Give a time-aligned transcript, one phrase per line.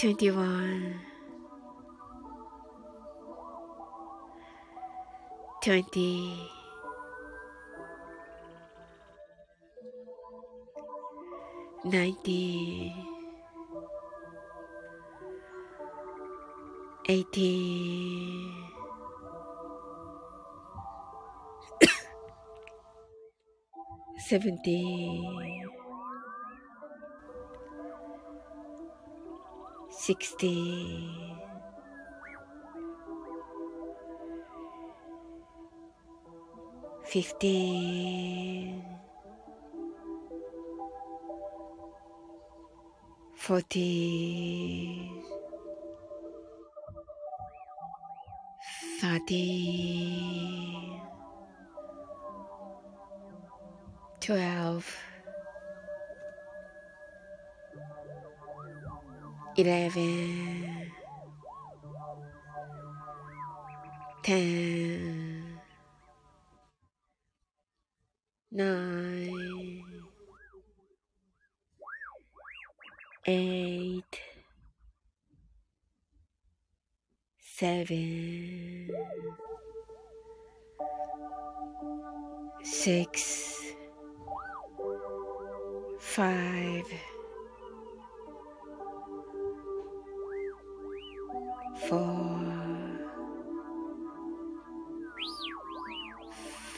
[0.00, 0.96] 21
[5.60, 6.50] 20
[11.84, 12.92] 19
[17.06, 18.54] 18
[24.30, 25.59] 17
[30.10, 31.06] sixty,
[37.04, 38.74] fifty,
[43.36, 45.12] forty,
[49.00, 50.20] thirty,
[54.20, 55.09] twelve.
[59.60, 60.92] Eleven,
[64.22, 64.99] ten,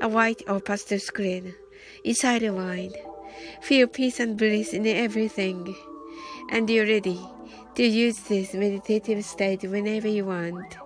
[0.00, 1.54] a white or pastel screen
[2.04, 2.96] inside your mind.
[3.62, 5.74] Feel peace and bliss in everything.
[6.50, 7.20] And you're ready
[7.74, 10.76] to use this meditative state whenever you want.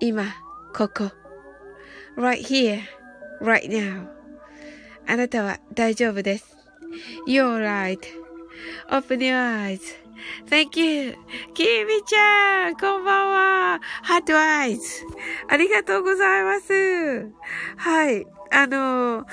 [0.00, 0.34] 今、
[0.74, 1.12] ここ。
[2.16, 2.80] right here,
[3.40, 4.08] right now.
[5.06, 6.56] あなたは大丈夫です。
[7.26, 7.98] You're right.
[8.90, 9.80] Open your eyes.
[10.49, 11.15] Thank you!
[11.53, 15.05] きみちゃんこんばんはハートアイズ
[15.47, 17.31] ありがとうございます
[17.77, 18.25] はい。
[18.51, 19.25] あの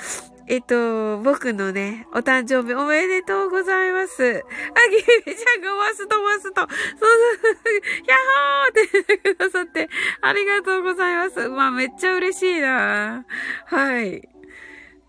[0.47, 4.23] えっと、僕のね、お誕生日おめでとうございます。
[4.23, 4.43] あ、
[4.91, 7.73] きみちゃんがマスとマスと、そうそう、
[8.07, 9.89] ヤッホーって言ってくださって、
[10.21, 11.49] ありがとうございます。
[11.49, 13.25] まあ、めっちゃ嬉しいな。
[13.65, 14.29] はい。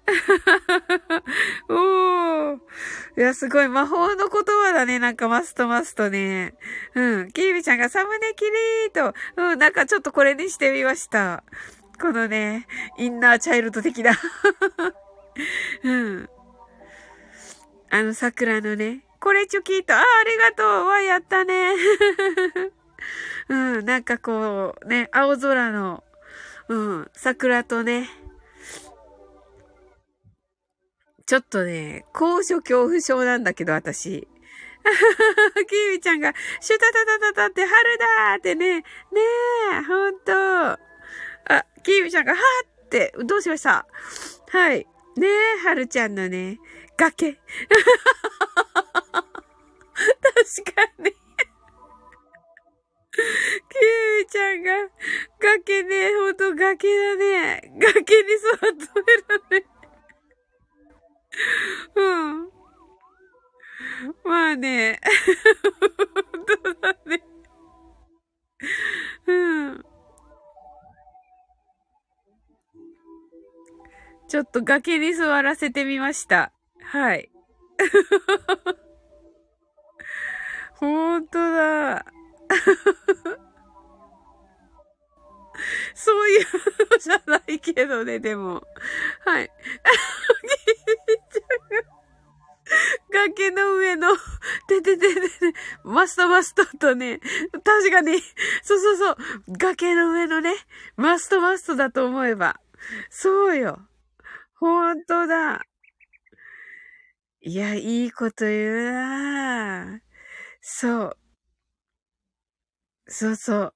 [1.68, 2.58] おー。
[3.16, 4.98] いや、すごい魔法の言葉だね。
[4.98, 6.54] なんかマストマストね。
[6.94, 7.32] うん。
[7.32, 11.42] キービちゃんがサムネキリーと、うん、なんかちょっとこれにしてみました。
[12.00, 12.66] このね、
[12.98, 14.12] インナーチャイルド的な。
[15.82, 16.28] うん。
[17.90, 21.72] あの桜のね、これチョキート、あ、ありがとうわ、やったね。
[23.48, 26.04] うん、なんかこう、ね、青空の、
[26.68, 28.08] うん、桜とね、
[31.26, 34.28] ちょっとね、高所恐怖症なんだけど、私。
[35.68, 38.84] キーミちゃんが、シュタタタタタって春だーってね、ね
[39.72, 40.32] え、ほんと。
[40.32, 40.78] あ、
[41.82, 43.84] キーミちゃんが、はーって、どうしました？
[44.50, 44.86] はい。
[45.16, 46.60] ねえ、春ちゃんのね、
[46.96, 47.32] 崖。
[47.42, 49.24] 確
[50.74, 51.10] かに。
[53.10, 54.90] キーミちゃんが、
[55.40, 57.72] 崖ね、ほんと崖だね。
[57.78, 59.66] 崖に座ってるね。
[61.94, 62.50] うん。
[64.24, 65.00] まあね。
[66.34, 67.22] 本当だね。
[69.26, 69.84] うん。
[74.28, 76.52] ちょっと崖に座らせてみました。
[76.82, 77.30] はい。
[80.78, 82.04] ほんとだ。
[85.94, 86.46] そういう
[86.90, 88.66] のじゃないけどね、でも。
[89.24, 89.50] はい。
[93.12, 94.16] 崖の上の、
[94.68, 95.28] ててててて、
[95.84, 97.20] マストマストとね、
[97.64, 98.20] 確かに、
[98.62, 99.16] そうそうそう、
[99.58, 100.52] 崖の上のね、
[100.96, 102.60] マストマストだと思えば。
[103.08, 103.88] そうよ。
[104.58, 105.62] ほんとだ。
[107.40, 110.00] いや、いいこと言うな
[110.60, 111.16] そう。
[113.08, 113.74] そうそう。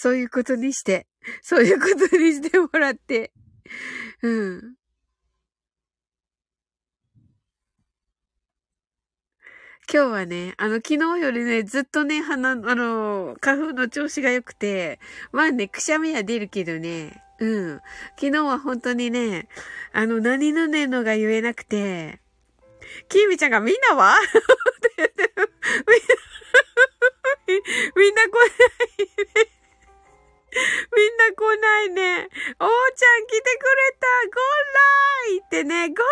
[0.00, 1.08] そういうことにして、
[1.42, 3.32] そういうことにしてもらって、
[4.22, 4.74] うん。
[9.92, 15.00] 今日はね、あの、昨日よりね、ずっとね、鼻、あの、花粉の調子が良くて、
[15.32, 17.80] まあね、くしゃみは出るけどね、うん。
[18.14, 19.48] 昨日は本当にね、
[19.92, 22.20] あの、何のねのが言えなくて、
[23.08, 24.14] キーミちゃんがみんなは？
[27.96, 29.57] みんな来ないね。
[30.96, 32.28] みんな来ないね。
[32.58, 33.44] おーちゃん来てく
[33.76, 34.06] れた。
[34.24, 34.78] ゴンラ
[35.34, 36.04] イってね、ゴンライ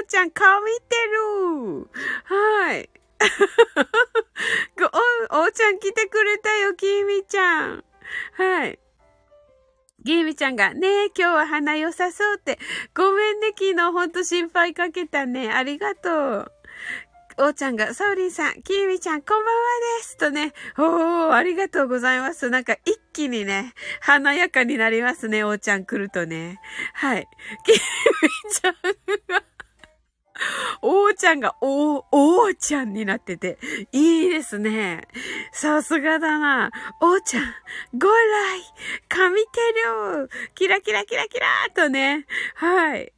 [0.00, 1.88] おーちゃん顔見てる。
[2.24, 2.88] はい。
[5.32, 7.84] お、おーちゃん来てくれたよ、きみちゃん。
[8.34, 8.78] はい。
[10.04, 12.58] ギーミちゃんが、ねえ、今日は花良さそうって。
[12.94, 15.50] ごめんね、昨日ほんと心配かけたね。
[15.50, 16.52] ありがとう。
[17.40, 19.60] おーちゃんが、サウリンさん、キーミちゃん、こんばんは
[19.98, 20.16] です。
[20.16, 22.50] とね、おー、ありがとうございます。
[22.50, 26.60] なんか一気にね、華やかになりますね、おーちゃん来るとね。
[26.94, 27.28] はい。
[27.64, 27.80] キーミ
[28.52, 28.74] ちゃん
[29.28, 29.44] が、
[30.82, 33.58] おーちゃんが、おー、おーちゃんになってて、
[33.92, 35.06] いいですね。
[35.52, 36.72] さすがだな。
[37.00, 37.44] おーちゃん、
[37.96, 38.14] ご来、
[39.08, 39.46] 神て
[39.86, 42.26] るキラキラキラキラーとね。
[42.56, 43.12] はい。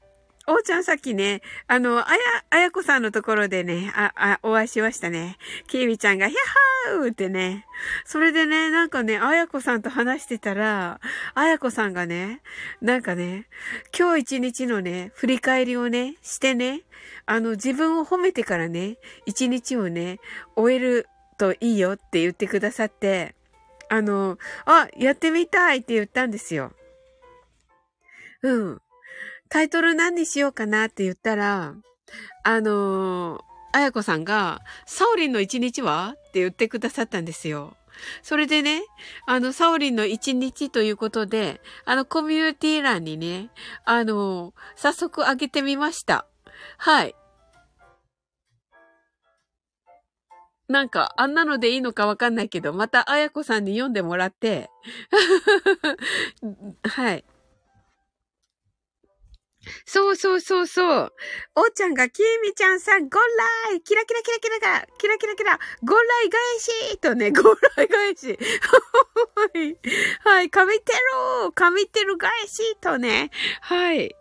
[0.47, 5.37] おーちゃんさっきね、あの、あや、あやこさんのところでね、あ、あ、お会いしましたね。
[5.69, 7.67] きーみちゃんが、ヒャッハーってね。
[8.07, 10.99] それでね、なんかね、あやこさんと話してたら、
[11.35, 12.41] あやこさんがね、
[12.81, 13.47] なんかね、
[13.97, 16.83] 今日一日のね、振り返りをね、してね、
[17.27, 18.97] あの、自分を褒めてからね、
[19.27, 20.21] 一日をね、
[20.57, 21.07] 終える
[21.39, 23.35] といいよって言ってくださって、
[23.91, 26.73] あの、あ、やってみたいって言ったんですよ。
[28.43, 28.81] うん。
[29.51, 31.75] タイトル何にしようかなって言ったら、
[32.45, 33.41] あのー、
[33.73, 36.15] あやこさんが、サオリンの一日は？
[36.17, 37.77] って言ってくださったんですよ。
[38.23, 38.83] それでね、
[39.27, 43.51] あの、サオリンの一日ということで、あの、コミュニティ欄にね、
[43.85, 46.27] あのー、早速上げてみました。
[46.79, 47.17] はい。
[50.69, 54.71] なんか、あんなのでいいのかわかんないけど、また、あやこさんに読んでもらって、
[56.87, 57.25] はい。
[59.87, 61.13] そうそうそうそう。
[61.55, 63.23] おーちゃんが、きみちゃんさん、ゴン
[63.71, 68.39] ライキラキラキラキラが、キラキラキラ、ゴンライ返しとね、ゴンライ返し。
[70.25, 70.93] はい、神テ
[71.43, 74.15] ロ神テロ返しとね、はい。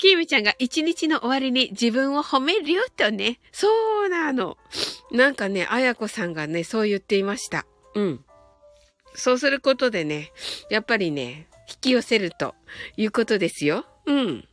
[0.00, 3.38] きみちゃんが一日の終わりに自分を褒めるよとね。
[3.52, 3.68] そ
[4.06, 4.56] うなの。
[5.12, 7.66] なんかね、あやこさんがね、そう言っていました。
[7.94, 8.24] うん。
[9.14, 10.32] そうすることでね、
[10.70, 12.54] やっぱりね、引き寄せると
[12.96, 13.86] いうことですよ。
[14.06, 14.44] うん。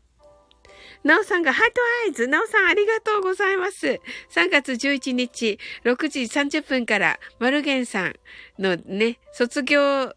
[1.04, 2.28] なおさんがハートアイズ。
[2.28, 4.00] なおさんありがとうございます。
[4.32, 8.16] 3月11日6時30分からマルゲンさん
[8.60, 10.14] のね、卒業、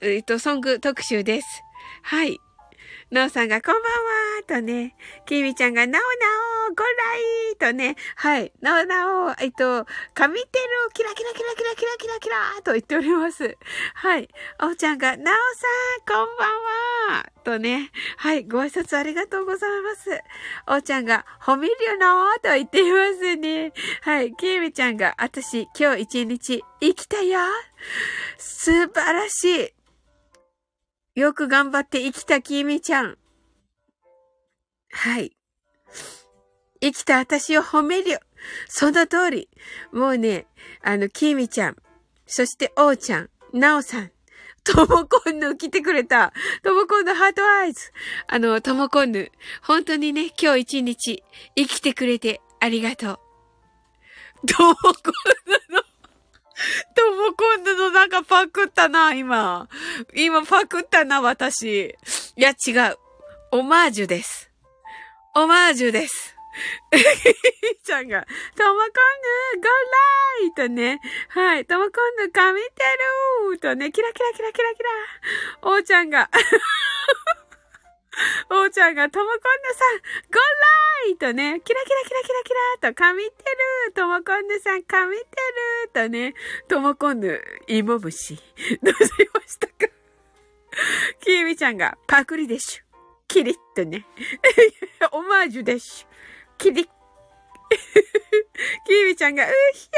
[0.00, 1.46] えっと、ソング特集です。
[2.02, 2.38] はい。
[3.08, 4.96] なおさんがこんばんはとね、
[5.26, 6.06] きみちゃんがなおな
[6.68, 6.82] おご
[7.54, 10.50] 来とね、はい、なおなお、えっと、神てる
[10.92, 13.56] キラキラキラキラキラキラキラと言っております。
[13.94, 14.28] はい。
[14.60, 15.34] おうちゃんが、なお
[16.04, 16.46] さん、こんば
[17.14, 20.20] んはとね、はい、ご挨拶ありがとうございます。
[20.66, 23.72] おうちゃんが、褒めるよなと言っていますね。
[24.00, 27.38] はい、きみちゃんが、あたし、今日一日、生きたよ
[28.36, 29.75] 素晴らしい
[31.16, 33.16] よく頑張って生きたきみちゃん。
[34.92, 35.34] はい。
[36.82, 38.20] 生きた私を褒めるよ。
[38.68, 39.48] その通り。
[39.92, 40.46] もうね、
[40.82, 41.76] あの、きみちゃん。
[42.26, 43.30] そして、おうちゃん。
[43.54, 44.10] なおさん。
[44.62, 46.34] ともこんぬ来てくれた。
[46.62, 47.92] ともこんぬハートアイズ。
[48.26, 49.32] あの、ともこんぬ。
[49.62, 51.24] 本当にね、今日一日
[51.56, 54.46] 生きてくれてありがとう。
[54.46, 54.92] ともこん
[55.70, 55.85] ぬの
[56.94, 59.68] とも今度のなんかパクったな、今。
[60.14, 61.96] 今パクったな、私。
[62.36, 62.98] いや、違う。
[63.52, 64.50] オマージュです。
[65.34, 66.36] オマージュです。
[66.90, 67.04] ひー
[67.84, 68.22] ちゃんが、
[68.56, 68.88] ともこん
[69.54, 69.70] ぬ、ゴー
[70.40, 72.68] ライとね、はい、ともこんぬ、神て
[73.50, 74.88] るとね、キラキラキラキラキラ。
[75.62, 76.30] おーちゃんが、
[78.50, 79.40] おーちゃんが、ともこんぬ
[79.74, 80.38] さん、ゴー
[81.06, 82.50] ライとね、キラキラキラキラキ
[82.82, 83.30] ラと、噛みて
[83.86, 86.34] るともこんぬさん、かみてるとね、
[86.68, 88.36] ともこんぬ、芋虫。
[88.82, 89.92] どうしましたか？
[91.20, 92.82] きえみちゃんが、パクリでしゅ。
[93.28, 94.06] キリッとね。
[95.12, 96.06] オマージュでしゅ。
[96.58, 96.88] キリッ
[98.86, 99.88] キービちゃんが、うっひ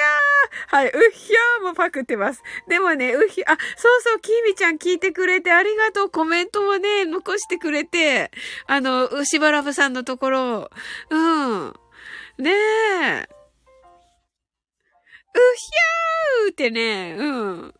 [0.72, 2.42] ゃーはい、うっひゃーもパクってます。
[2.68, 6.10] でもね、うっひゃ、あ、そうそう、キービちゃん聞いてくれてありがとう。
[6.10, 8.30] コメントもね、残してくれて、
[8.66, 10.70] あの、うしばらぶさんのところ、
[11.10, 11.74] うん。
[12.38, 13.28] ねえ。
[15.34, 17.74] うひゃーってね、うん。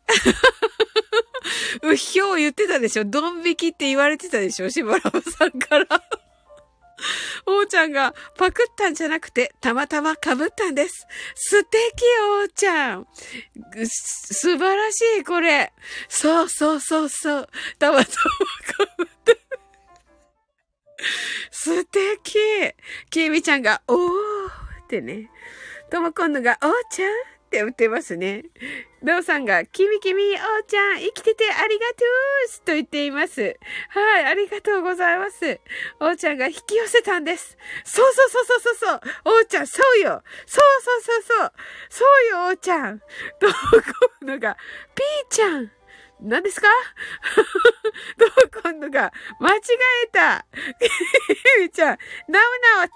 [1.83, 5.87] うひょー言ってたでしょドン引きって言われてたでしょしばらぶさんから
[7.47, 11.07] おーちゃんがパクったんじゃなくて、たまたま被ったんです。
[11.35, 12.05] 素敵、
[12.40, 13.07] おーちゃん。
[13.87, 15.73] 素晴らしい、これ。
[16.09, 17.49] そうそうそうそう。
[17.78, 19.33] たまたま被った。
[21.50, 22.38] 素敵。
[23.11, 24.09] きみちゃんが、おー
[24.85, 25.31] ってね。
[25.90, 28.45] とも今度が、おーちゃんって打ってますね。
[29.02, 33.57] なおさんが、きみきみ、おーちゃん、生きててありがとうーと言っています。
[33.88, 35.59] はい、ありがとうございます。
[35.99, 37.57] おーちゃんが引き寄せたんです。
[37.85, 41.52] そうそうそうそうそうそう、おーちゃん、そうよそうそうそうそう、
[41.88, 42.99] そうよ、おーちゃん。
[42.99, 43.05] と、
[43.47, 43.55] こ
[44.21, 44.57] うのが、
[44.95, 45.77] ピーちゃん。
[46.20, 46.66] 何ですか？
[48.18, 48.30] どう
[48.62, 49.60] 今度が、間違
[50.04, 50.44] えた。
[51.58, 51.98] ゆみちゃん、
[52.28, 52.40] な
[52.76, 52.90] おなお、トゥ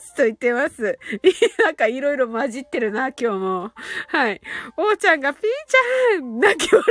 [0.00, 0.98] ースと言ってます。
[1.64, 3.72] なんかいろいろ混じってるな、今日も。
[4.08, 4.40] はい。
[4.76, 6.86] おーちゃんが、ピーちゃん、泣き笑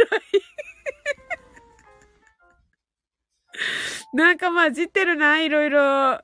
[4.13, 4.17] い。
[4.17, 6.21] なんか混じってるな、いろいろ。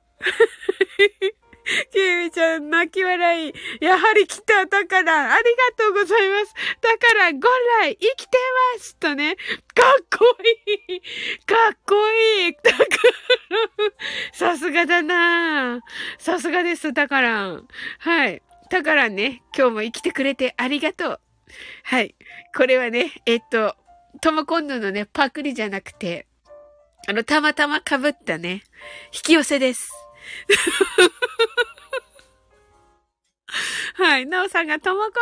[1.90, 3.54] きえみちゃん、泣き笑い。
[3.80, 5.44] やはり来た、だから、あり
[5.76, 6.54] がとうございます。
[6.80, 7.48] だから、ご
[7.82, 8.38] 来、生きて
[8.76, 9.36] ますとね。
[9.36, 9.42] か
[10.02, 10.24] っこ
[10.68, 11.00] いい。
[11.46, 12.52] かっこいい。
[12.52, 12.86] だから、
[14.32, 15.80] さすがだな
[16.18, 17.60] さすがです、だから。
[17.98, 18.42] はい。
[18.70, 21.20] だからね、今日も生きてくれてありがとう。
[21.84, 22.14] はい。
[22.56, 23.76] これはね、えっと、
[24.20, 26.26] とも今度のね、パクリじゃなくて、
[27.06, 28.64] あの、たまたま被ったね、
[29.12, 30.03] 引き寄せです。
[33.94, 34.26] はい。
[34.26, 35.14] なおさんがともこんぬー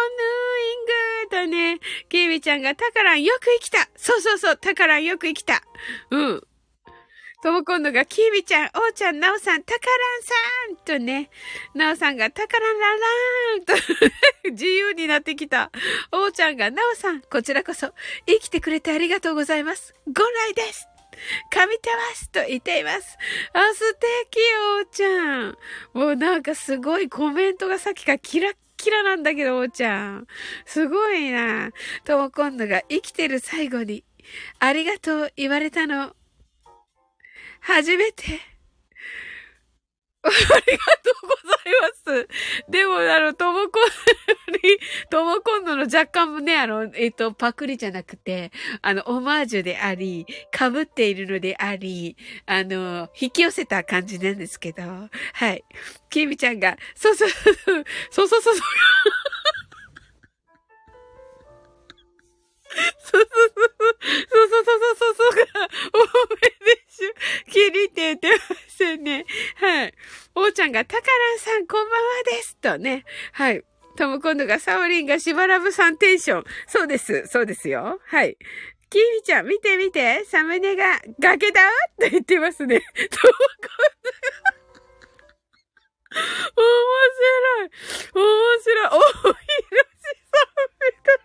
[0.70, 0.92] イング
[1.30, 1.78] とね、
[2.08, 5.62] ケイミちゃんがタカランよく生きたそうそうそう、タカランよく生きた
[6.10, 6.42] うん。
[7.42, 9.92] ともこんぬが、キービちゃん、おーちゃん、なおさん、タカラ
[10.76, 11.28] ンさんとね、
[11.74, 13.74] なおさんが、タカランララーンと
[14.52, 15.72] 自由になってきた。
[16.12, 17.92] おーちゃんが、なおさん、こちらこそ、
[18.26, 19.92] 生きてくれてありがとうございます。
[20.06, 20.86] ご来です
[21.52, 23.18] 噛みてますと言っています。
[23.52, 24.38] あ、素敵
[24.78, 25.58] おーちゃん。
[25.92, 30.26] もうなんかすごいコメントがさっきからキラッキラなんだけど、おーちゃん。
[30.66, 31.70] すごいな。
[32.04, 34.04] とも今度が生きてる最後に、
[34.58, 36.14] ありがとう言われたの。
[37.60, 38.51] 初めて。
[40.24, 42.28] ありがとうございます。
[42.68, 44.78] でも、あの、ともこんに、
[45.10, 48.52] ともこんのの若干もね、あの、えっ、と、パクリじゃなくて、
[48.82, 50.26] あの、オマージュであり、
[50.56, 55.64] 被っているのであり、あの、引き寄せた感じなんですけど、はい。
[56.08, 58.54] きみちゃんが、そうそう、そうそうそうそう
[62.98, 63.20] そう。
[63.20, 63.96] そうそうそう。
[64.28, 65.98] そうそうそうそうそうが、お
[66.34, 67.14] めでしゅ。
[67.50, 68.38] キリって言ってま
[68.68, 69.26] すよね。
[69.56, 69.94] はい。
[70.34, 73.04] おーちゃんが、タカランさんこんばんはですとね。
[73.32, 73.62] はい。
[73.96, 76.44] とも今度がサオリンがしばらぶさんテンション。
[76.66, 77.26] そうです。
[77.26, 78.00] そうですよ。
[78.06, 78.38] はい。
[78.88, 80.24] キミちゃん、見て見て。
[80.24, 82.76] サムネが崖だって言ってますね。
[82.76, 82.82] 面
[86.22, 87.70] 白い。
[88.14, 88.86] 面白い。
[88.86, 89.36] お、ひろし
[90.30, 91.21] さんみたい。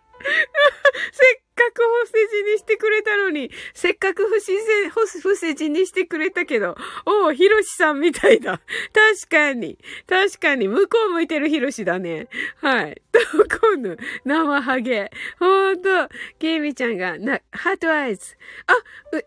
[1.12, 8.62] せっかくお世辞にしてくれたのに、せっかく不自然、不世辞にしてくれたけど、おうひろしさんみたいだ。
[8.94, 9.78] 確かに。
[10.08, 10.68] 確かに。
[10.68, 12.28] 向こう向いてるひろしだね。
[12.62, 13.02] はい。
[13.12, 13.20] と、
[13.72, 15.10] 今度、生ハゲ。
[15.40, 15.90] ほんと、
[16.40, 18.38] ケイミちゃんが、な、ハートアイズ。
[18.68, 18.74] あ、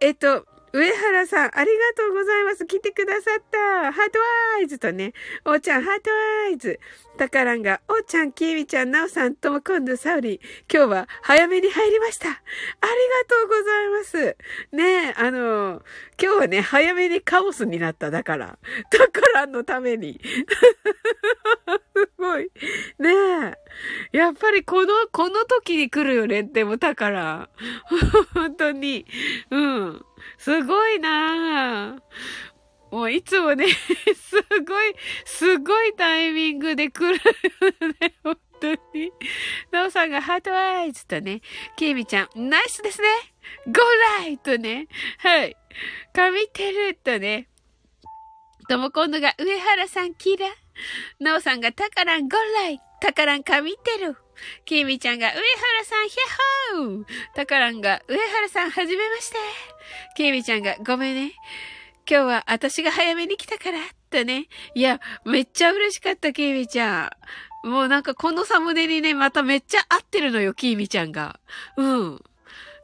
[0.00, 2.64] えっと、上原さん、ありがとうございます。
[2.64, 3.92] 来てくださった。
[3.92, 4.18] ハート
[4.58, 6.10] アイズとね、おーちゃん、ハート
[6.46, 6.78] アイズ。
[7.18, 10.40] たからんが、おーちゃん、きみちゃん、なおさん、とも今度、サウリ、
[10.72, 12.28] 今日は早めに入りました。
[12.28, 12.42] ありが
[13.28, 14.36] とうございます。
[14.72, 15.82] ねえ、あの、
[16.22, 18.10] 今日はね、早めにカオスになった。
[18.10, 18.58] だから。
[18.90, 20.20] たからんのために。
[21.96, 22.50] すごい。
[22.98, 23.10] ね
[24.12, 24.16] え。
[24.16, 26.44] やっぱりこの、この時に来るよね。
[26.44, 27.48] でも、だから。
[28.34, 29.04] 本当に。
[29.50, 30.06] うん。
[30.40, 32.00] すごいなぁ。
[32.90, 33.66] もういつもね、
[34.16, 34.94] すごい、
[35.26, 37.20] すごいタイミングで来る
[38.00, 39.12] ね、 本当に。
[39.70, 41.42] なおさんがハートアイズとね、
[41.76, 43.09] キーミちゃん、ナイスですね
[43.66, 43.76] ゴー
[44.23, 45.54] ライとね、はい。
[46.14, 47.50] 神てるとね、
[48.66, 50.47] とも今度が上原さんキラ。
[51.18, 52.80] なおさんがタカランゴーライ。
[53.02, 54.16] タカラン神てる。
[54.64, 55.40] きみちゃんが、上原
[55.85, 57.04] さん、ヒャッホー
[57.35, 59.37] たからんが、上原さん、はじめまして。
[60.16, 61.32] きみちゃんが、ごめんね。
[62.09, 63.78] 今日は私が早めに来たから、
[64.11, 64.49] とね。
[64.75, 67.12] いや、めっちゃ嬉しかった、きみちゃ
[67.64, 67.68] ん。
[67.68, 71.40] もうなんかこのサムネにね、まためっちゃ合ってるのよ、きみちゃんが。
[71.76, 72.25] うん。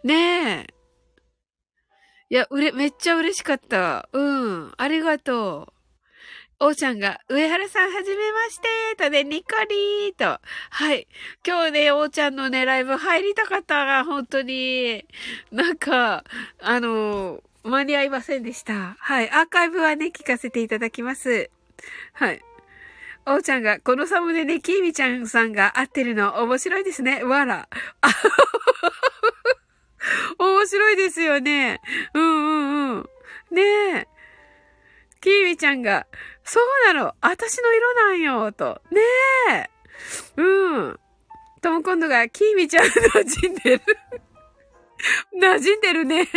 [0.05, 0.77] ねえ。
[2.29, 4.09] いや、うれ、めっちゃ嬉しかった。
[4.13, 4.73] うん。
[4.77, 5.76] ありがとう。
[6.59, 10.41] おーちゃんが、上原さんはじめましてとね、ニコリーと。
[10.71, 11.07] はい。
[11.47, 15.05] 今日ね、おーちゃんのね、ライブ入りたかったが、本当に。
[15.53, 16.25] なんか、
[16.61, 18.97] あの、間に合いませんでした。
[18.99, 19.31] はい。
[19.31, 21.51] アーカイブはね、聞かせていただきます。
[22.15, 22.41] はい。
[23.27, 27.23] おーちゃんが、このサムネね、キーミちゃんさんが合ってるの面白いですね。
[27.23, 27.69] わら。
[30.39, 31.83] 面白いですよね。
[32.15, 33.09] うんうんうん。
[33.51, 34.09] ねえ。
[35.27, 36.07] キーミちゃんが、
[36.45, 38.81] そうなの私の色なんよと。
[38.93, 39.01] ね
[39.51, 39.69] え。
[40.37, 41.01] うん。
[41.61, 42.91] とも今度が、キーミちゃん馴
[43.41, 43.83] 染んでる
[45.37, 46.29] 馴染んでるね。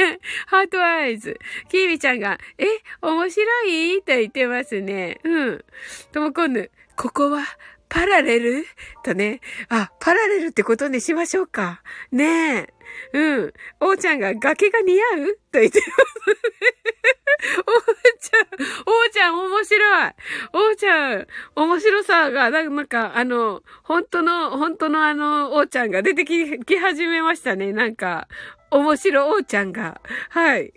[0.47, 1.37] ハートアイズ。
[1.69, 2.65] キーミちゃんが、え、
[3.03, 3.99] 面白い？
[3.99, 5.19] と言ってますね。
[5.23, 5.65] うん。
[6.11, 7.43] とも今度、ここは、
[7.89, 8.65] パラレル？
[9.03, 9.39] とね。
[9.69, 11.83] あ、パラレルってことにしましょうか。
[12.11, 12.73] ねえ。
[13.13, 13.53] うん。
[13.81, 15.39] おーちゃんが崖が似合う？
[15.51, 17.18] と言ってます。
[17.65, 18.47] おーちゃん、
[18.85, 20.13] おーちゃん面白い。
[20.53, 27.71] おーちゃん、面白さが、なんか、あの、本当の、本当のあの、おーちゃんが出てき、き始めましたね。
[27.73, 28.27] なんか、
[28.71, 30.01] 面白おーちゃんが。
[30.29, 30.73] はい。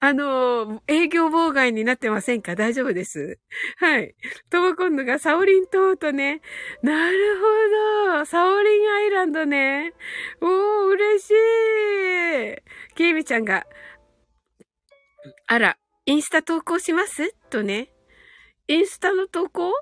[0.00, 2.54] あの、営業妨害になってませんか？
[2.54, 3.40] 大丈夫です。
[3.78, 4.14] はい。
[4.48, 6.40] トモコンヌがサオリン島とね。
[6.82, 7.36] なる
[8.12, 8.24] ほど。
[8.24, 9.94] サオリンアイランドね。
[10.40, 12.94] おー、嬉しい。
[12.94, 13.66] ケイミちゃんが、
[15.48, 17.34] あら、インスタ投稿します？
[17.50, 17.90] とね。
[18.66, 19.74] インスタの投稿？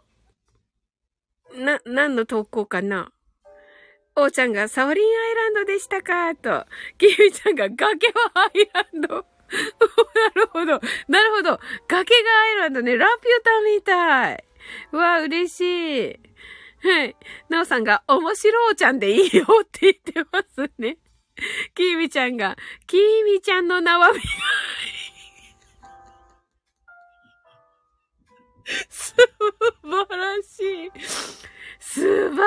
[1.55, 3.13] な、何の投稿かな？
[4.17, 6.35] おーちゃんがサオリンアイランドでしたか？
[6.35, 6.67] と。
[6.99, 9.09] キミちゃんが崖はアイランド。
[9.15, 9.23] な
[10.35, 10.81] るほど。
[11.07, 11.61] なるほど。
[11.87, 12.97] 崖がアイランドね。
[12.97, 14.45] ラピュタみたい。
[14.91, 16.21] うわ、嬉しい。
[16.83, 17.17] はい。
[17.49, 20.99] なおさんが、面白おちゃんでいいよって言ってますね。
[21.77, 22.57] きーみちゃんが、
[22.89, 24.23] きーみちゃんの名は見い。
[28.89, 29.15] 素
[29.83, 30.91] 晴らしい。
[31.79, 32.47] 素晴ら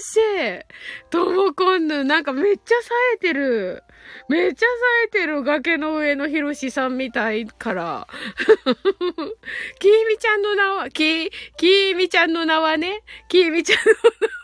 [0.00, 0.16] し
[0.60, 1.10] い。
[1.10, 3.84] ともこんぬ、なんかめっちゃ冴えてる。
[4.28, 4.72] めっちゃ冴
[5.06, 8.08] えてる崖の上のひろしさんみたいから。
[9.78, 14.39] きーみちゃんの名は、き、きーみちゃんの名はね、きーみちゃんの名は、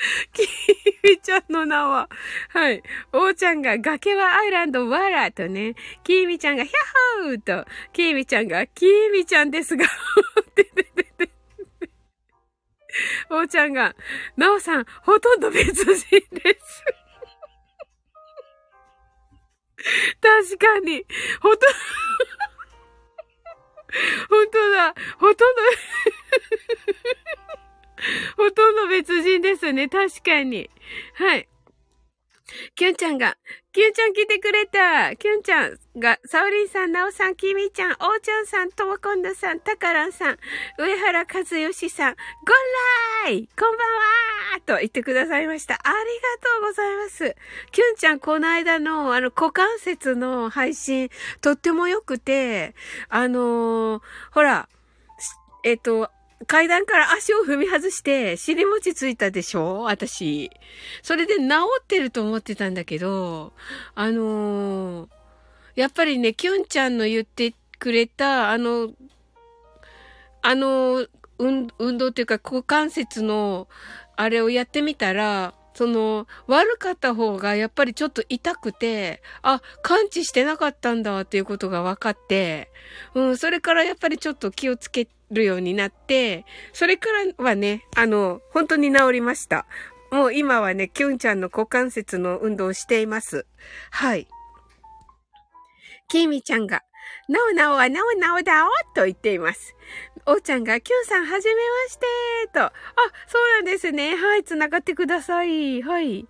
[0.32, 0.46] きー
[1.02, 2.08] みちゃんの名は、
[2.48, 2.82] はい。
[3.12, 6.72] おーちゃんが崖はアイランドわらとね、きーみちゃんがヒャ
[7.22, 9.86] ッホーと、きーみちゃんがきーみちゃんですが、
[10.54, 11.30] てててて。
[13.28, 13.94] おーちゃんが、
[14.36, 15.98] なおさん、ほとんど別人で
[16.58, 16.84] す。
[20.20, 21.06] 確かに。
[21.40, 21.66] ほと、
[24.28, 24.94] 本当だ。
[25.18, 25.62] ほとんど
[28.36, 29.88] ほとんど別人ですね。
[29.88, 30.70] 確かに。
[31.14, 31.48] はい。
[32.74, 33.36] キュンちゃんが、
[33.72, 35.14] キュンちゃん来てくれた。
[35.14, 40.38] キュンちゃんが、サオリンさん、ナオさん、キミちゃん、オーちゃんさん、トモコンドさん、タカランさん、
[40.76, 43.86] 上原和義さん、ゴンライこんばん
[44.54, 45.74] はと言ってくださいました。
[45.74, 47.36] ありがとうございます。
[47.70, 51.10] キュンちゃん、この間の、あの、股関節の配信、
[51.40, 52.74] とっても良くて、
[53.08, 54.68] あのー、ほら、
[55.62, 56.10] えっと、
[56.46, 59.82] 階段から足を踏み外して尻餅ついたでしょ？
[59.82, 60.50] 私。
[61.02, 61.42] それで治
[61.80, 63.52] ってると思ってたんだけど、
[63.94, 65.08] あのー、
[65.76, 68.90] やっぱりね、きゅんちゃんの言ってくれた、あの、
[70.42, 71.06] あの、
[71.38, 73.68] 運運動っていうか股関節の
[74.16, 82.70] あれをやってみたら、その、悪かった方がやっぱりちょっと痛くて、あ、感知してなかったんだっていうことが分かって、
[83.14, 89.64] うん、それからやっぱりちょっと気をつけるようになって、それからはね、あの、本当に治りました。
[90.12, 93.46] もう今はね、キュンちゃんの股関節の運動をしています。
[93.90, 94.28] はい。
[96.10, 96.82] キーミちゃんが、
[97.26, 99.74] なおなおはなおなおだおと言っています。
[100.30, 102.06] おーちゃんが、キュンさんはじめまして
[102.54, 102.60] と。
[102.62, 102.72] あ、
[103.26, 104.14] そうなんですね。
[104.14, 105.82] はい、繋がってください。
[105.82, 106.24] はい。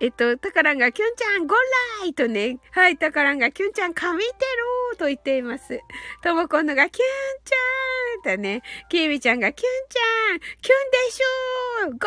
[0.00, 1.58] えっと、タカランが、キュンちゃん、ゴン
[2.00, 2.58] ライとね。
[2.72, 4.32] はい、タカランが、キュンちゃん、神て
[4.90, 5.78] ろと言っています。
[6.20, 7.06] ともこんのが、キュン
[7.44, 8.62] ちゃんとね。
[8.88, 11.98] キーミちゃんが、キュンちゃん、キュンでしょゴン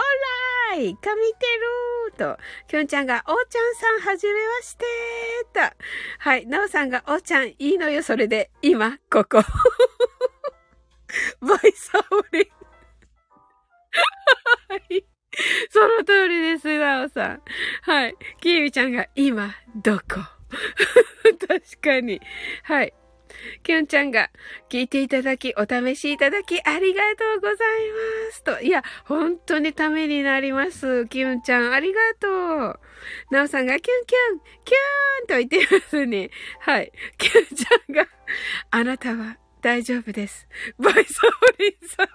[0.71, 1.45] ライ神て
[2.19, 2.41] ろと。
[2.67, 4.85] キュンちゃんが、おーちゃんさん、はじめまして
[5.53, 5.59] と。
[6.19, 8.51] はい、なおさんが、おーちゃん、いいのよ、それで。
[8.61, 9.41] 今、ここ。
[11.41, 12.45] バイサオリン。
[14.69, 15.05] はい。
[15.69, 17.41] その通りです、なおさん。
[17.83, 18.15] はい。
[18.41, 20.19] キーミちゃんが今、どこ？
[21.47, 22.21] 確かに。
[22.63, 22.93] はい。
[23.63, 24.29] キュンちゃんが
[24.69, 27.57] 聞いていただき、お試しいただき、ありがとうござい
[28.27, 28.61] ますと。
[28.61, 31.07] いや、本当にためになります。
[31.07, 32.79] キュンちゃん、ありがとう。
[33.31, 36.29] なおさんがキュンキュン、キューンと言ってますね。
[36.59, 36.91] はい。
[37.17, 38.07] キュンちゃんが、
[38.71, 40.47] あなたは大丈夫です。
[40.79, 42.07] バイサオリンさん。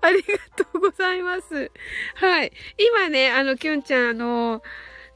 [0.00, 1.70] ありがとうございます。
[2.14, 2.52] はい。
[2.78, 4.62] 今ね、あの、きゅんちゃん、あの、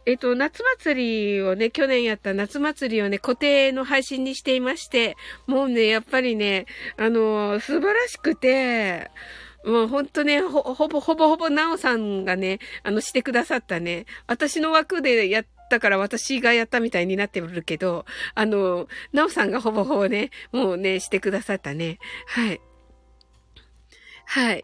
[0.06, 6.66] えっと、夏祭りをね、去年やった夏祭りをね、固定の配信にしていまして、もうね、やっぱりね、
[6.98, 9.10] あの、素晴らしくて、
[9.64, 21.98] もうほんとね、ほ、ほぼほぼほぼなおさんがね、あの、してくださったね、私の枠でやったから私がやったみたいになってるけど、あの、なおさんがほぼほぼね、もうね、してくださったね。
[22.26, 22.60] はい。
[24.26, 24.62] はい。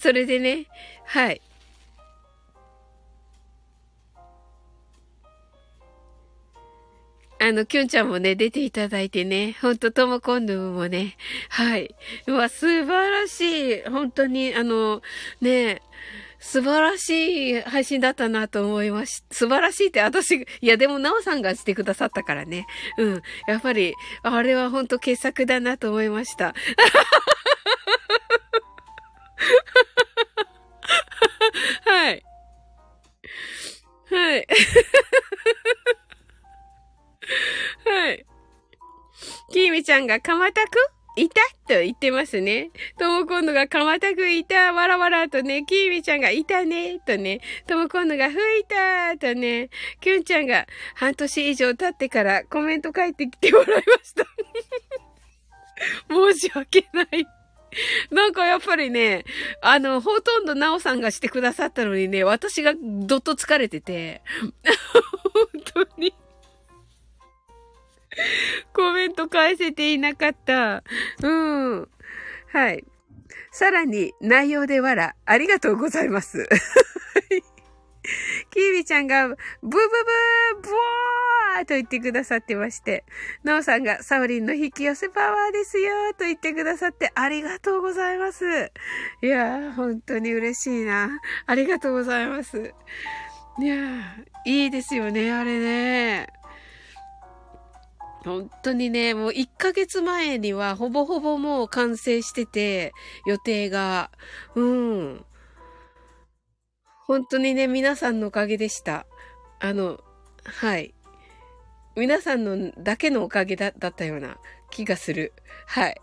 [0.00, 0.66] それでね、
[1.04, 1.40] はい。
[7.40, 11.16] あの、きゅんちゃんもね、出ていただいてね、ほんと、ともこんぬもね、
[11.50, 11.94] はい。
[12.26, 13.82] うわ、素晴らしい。
[13.82, 15.02] 本当に、あの、
[15.42, 15.82] ねえ、
[16.44, 22.66] 素晴らしい配信だったなと思いまし、素晴らしいって私、いやでもなおさんがしてくださったからね。
[22.98, 23.22] うん。
[23.48, 26.54] やっぱり、あれは本当傑作だなと思いました。
[31.86, 32.22] はい。
[34.10, 34.46] はい。
[37.86, 38.26] はい。
[39.50, 40.76] きーみちゃんがかまたく
[41.16, 42.70] いたと言ってますね。
[42.98, 54.24] とも今度がかまたくいた、わらわらとね、きーみちゃんがいたね、とね、とも今度が吹いた、とね、きゅんちゃんが半年以上経ってからコメント書いてきてもらいました。
[56.10, 57.26] 申し訳ない。
[58.10, 59.24] なんかやっぱりね、
[59.60, 64.22] あの、ほとんどなおさんがしてくださったのにね、私がどっと疲れてて、
[65.74, 66.14] 本当に。
[68.72, 70.82] コメント返せていなかった。
[71.22, 71.88] うん。
[72.52, 72.84] はい。
[73.50, 76.46] さらに、内容でわら、ありがとうございます。
[78.50, 79.36] キービちゃんが、ブブ
[79.70, 79.80] ブー、
[80.62, 83.04] ボーと言ってくださってまして、
[83.44, 88.72] ノーさんが、サオリンの引き寄せパワーですよと言ってくださってありがとうございます。
[89.22, 91.20] いやー、本当に嬉しいな。
[91.46, 92.74] ありがとうございます。
[93.60, 94.02] いやー、
[94.46, 96.33] いいですよね、あれね。
[98.24, 102.92] 本当にね、もう1ヶ月前にはほぼほぼもう完成してて、
[103.26, 104.10] 予定が。
[104.54, 105.24] うん。
[107.06, 109.06] 本当にね、皆さんのおかげでした。
[109.60, 110.00] あの、
[110.44, 110.94] はい。
[111.96, 114.38] 皆さんのだけのおかげだだったような
[114.70, 115.34] 気がする。
[115.66, 116.00] はい。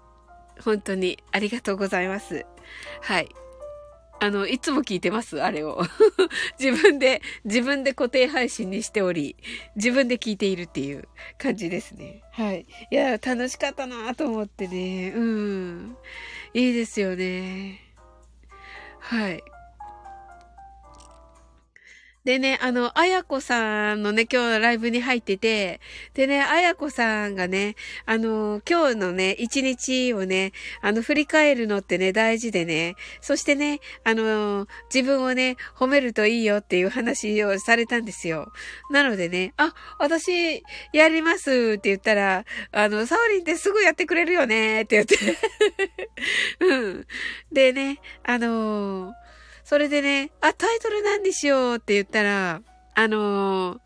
[0.64, 2.46] 本当にありがとうございます。
[3.02, 3.30] はい。
[4.24, 5.82] あの、いつも聞いてます、あれを。
[6.62, 9.36] 自分で、自分で固定配信にしており、
[9.76, 11.08] 自分で聞いているっていう
[11.40, 12.22] 感じですね。
[12.32, 12.68] はい。
[12.92, 15.12] いや、楽しかったなと思ってね。
[15.16, 15.98] うん。
[16.54, 17.80] いいですよね。
[19.00, 19.44] はい。
[22.24, 25.80] でね、あの、あやこさんのね、今日ライブに入ってて、
[26.14, 30.52] でね、あやこさんがね、あの、今日のね、一日をね、
[30.84, 38.52] あの、振り返るのってね、大事でね、そしてね、あの、自分をね、褒めるといいよっていう話をされたんですよ。
[38.92, 45.18] なのでね、あ、私、やりますって言ったら、あの、サオリンってすぐやってくれるよねって言って
[46.60, 47.08] うん。
[47.52, 49.14] でね、あの
[49.72, 52.62] それでね、あ、タイトルなんでしようって言ったら、
[52.94, 53.80] あのー、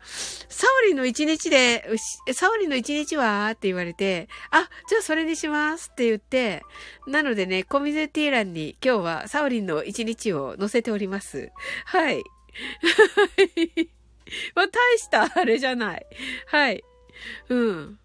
[0.48, 1.88] サオリの一日で、
[2.32, 3.52] サオリの一日は？
[3.52, 6.64] って言われて、あ、じゃあそれにしますって言って、
[7.06, 11.52] なのでね、コミュニティ欄に今日はサオリンの一日を載せております。
[11.84, 12.24] はい。
[14.56, 16.06] まあ、大したあれじゃない。
[16.46, 16.82] はい。
[17.48, 17.98] うん。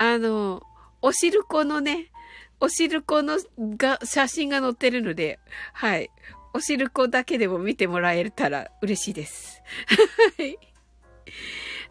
[0.00, 0.64] あの、
[1.00, 2.10] おしるこのね、
[2.58, 5.38] おしるこのが、写真が載ってるので、
[5.74, 6.10] はい。
[6.52, 9.62] おしるこだけでも見てもらえたら嬉しいです。
[10.38, 10.58] はい。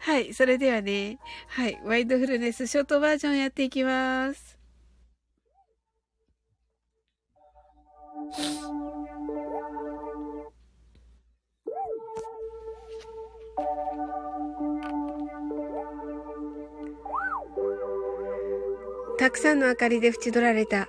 [0.00, 0.34] はい。
[0.34, 1.18] それではね、
[1.48, 1.80] はい。
[1.84, 4.58] ワイドフルネスショートバージョンやっていきます。
[19.18, 20.88] たくさんの明かりで縁取られた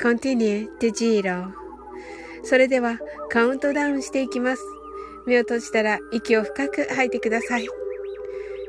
[0.00, 1.52] continue to zero
[2.42, 4.62] それではカウントダウンしていきます。
[5.26, 7.68] 目を閉じたら息を深く吐いてください。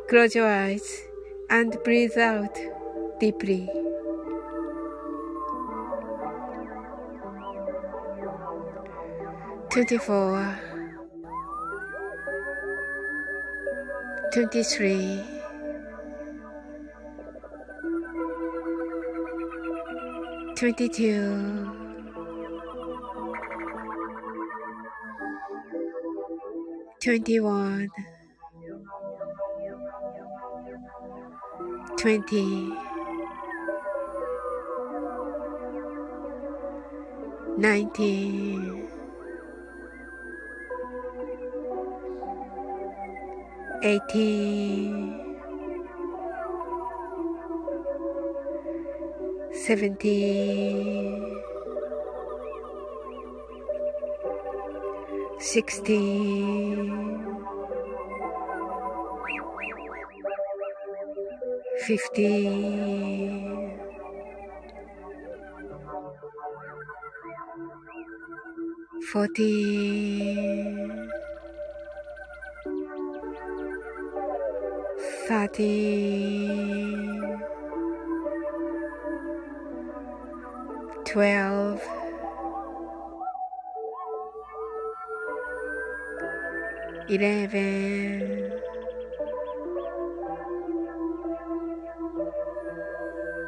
[0.10, 0.82] Close your eyes
[1.50, 2.50] and breathe out
[3.20, 3.68] deeply.
[9.70, 10.58] Twenty-four,
[20.62, 21.66] 2022.
[27.02, 27.90] Twenty one,
[31.98, 32.72] twenty,
[37.58, 38.88] nineteen,
[43.82, 45.31] eighteen.
[49.72, 50.20] Seventy,
[55.40, 55.98] sixty,
[61.88, 62.34] fifty,
[69.10, 69.48] forty,
[75.28, 76.42] thirty.
[81.12, 81.82] Twelve,
[87.10, 88.52] eleven,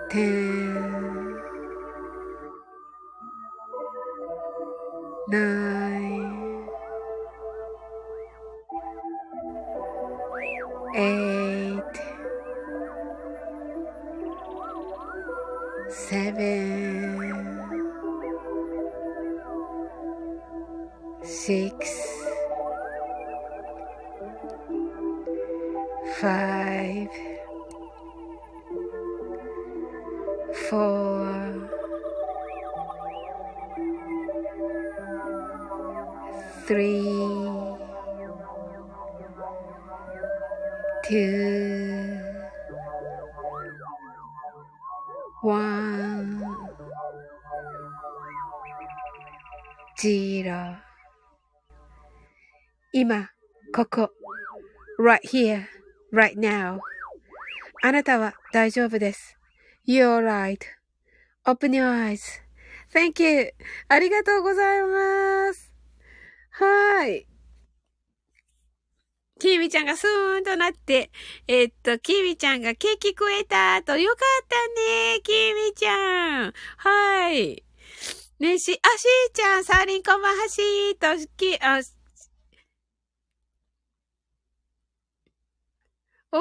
[0.10, 0.53] ten,
[55.34, 55.66] here,
[56.14, 56.78] right now.
[57.82, 59.36] あなたは大丈夫です。
[59.88, 63.54] You're right.Open your eyes.Thank you.
[63.90, 65.74] ありがとうございます。
[66.52, 67.28] はい。
[69.40, 71.10] キーミちゃんがスーンとなって、
[71.48, 74.56] えっと、キーミちゃんがケーキ食えたと、よかった
[75.16, 76.54] ね、キーミちゃん。
[76.78, 77.64] はい。
[78.40, 81.82] ねし、あ、しーちゃん、サーリンコマハシーと、き、あ、
[86.36, 86.40] おー、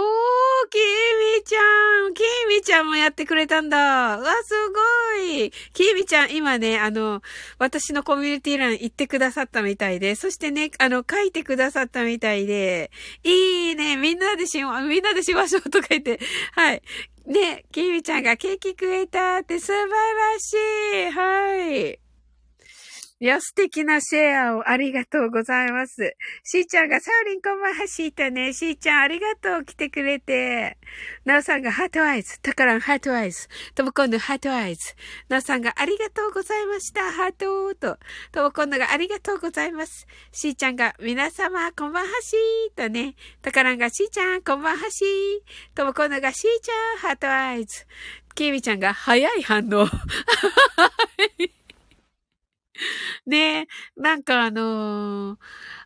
[0.71, 2.15] きみちゃん。
[2.15, 3.77] きみちゃんもやってくれたんだ。
[3.77, 5.51] わ、すごい。
[5.75, 7.21] きみちゃん、今ね、あの、
[7.59, 12.91] 私のコミュニティ欄行ってくださったみたいで、そしてね、あの、書いてくださったみたいで、
[13.23, 13.99] いいね。
[13.99, 16.21] みんなでしま、みんなでしましょうとか言って、
[16.53, 16.83] はい。
[17.27, 20.55] ね、きみちゃんがケーキ食えたって素晴らし
[21.09, 21.11] い。
[21.11, 22.12] はい。
[23.23, 26.17] いや、素敵なシェアをありがとうございます。
[26.43, 28.53] しーちゃんが、サウリンこんばんはしーたね。
[28.53, 29.65] しーちゃんありがとう。
[29.65, 30.77] 来てくれて。
[31.25, 32.41] なおさんがハートアイズ。
[32.41, 33.47] たからんハートアイズ。
[33.77, 34.97] ともこんのハートアイズ。
[35.29, 37.13] なおさんがありがとうございました。
[37.13, 37.97] ハートと。
[38.33, 40.09] ともこんのがありがとうございます。
[40.33, 43.15] しーちゃんが、皆様こんばんはしーとね。
[43.41, 45.77] たからんがしーちゃんこんばんはしー。
[45.77, 47.87] ともこんのがしーちゃんハートアイズ。
[48.35, 49.87] きみちゃんが早い反応。
[53.27, 53.67] ねえ、
[53.97, 55.39] なんかあのー、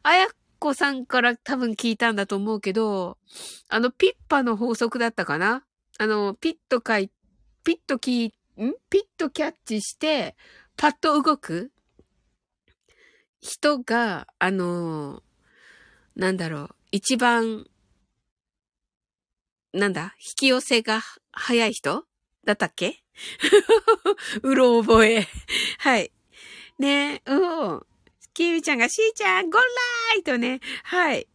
[0.02, 0.26] あや
[0.58, 3.18] こさんから多分聞いたんだと思うけど、
[3.68, 5.64] あの、ピッパの法則だったかな？
[5.98, 7.10] あの、ピッと書い、
[7.64, 8.74] ピッとキー、ん？
[8.90, 10.36] ピッとキャッチして、
[10.76, 11.72] パッと動く？
[13.40, 15.22] 人が、あのー、
[16.16, 17.66] なんだろう、一番、
[19.72, 20.14] なんだ？
[20.18, 22.06] 引き寄せが早い人？
[22.44, 23.02] だったっけ？
[24.42, 25.26] うろ覚え。
[25.78, 26.12] はい。
[26.78, 27.86] ねうん。
[28.34, 31.26] キミちゃんが、しーちゃん、ゴーライとね、はい。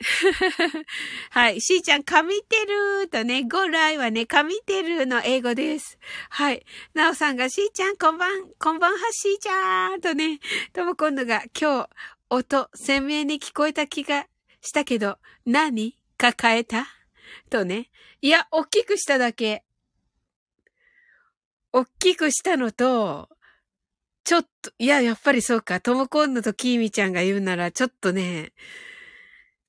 [1.30, 1.60] はい。
[1.60, 5.98] しーちゃん、かみてるとね、ゴーライはね、かみてるの英語です。
[6.30, 6.64] はい。
[6.94, 10.40] なおさんが、しーちゃん、こんばん、こんばんは、しーちゃんとね、
[10.72, 11.90] とも今度が、今日、
[12.30, 14.26] 音、鮮明に聞こえた気が
[14.62, 16.86] したけど、何抱えた？
[17.50, 17.90] とね。
[18.22, 19.62] いや、大きくしただけ。
[21.72, 23.28] 大きくしたのと、
[24.24, 25.80] ちょっと、いや、やっぱりそうか。
[25.80, 28.52] ともこんのときーみちゃんが言うなら、ちょっとね、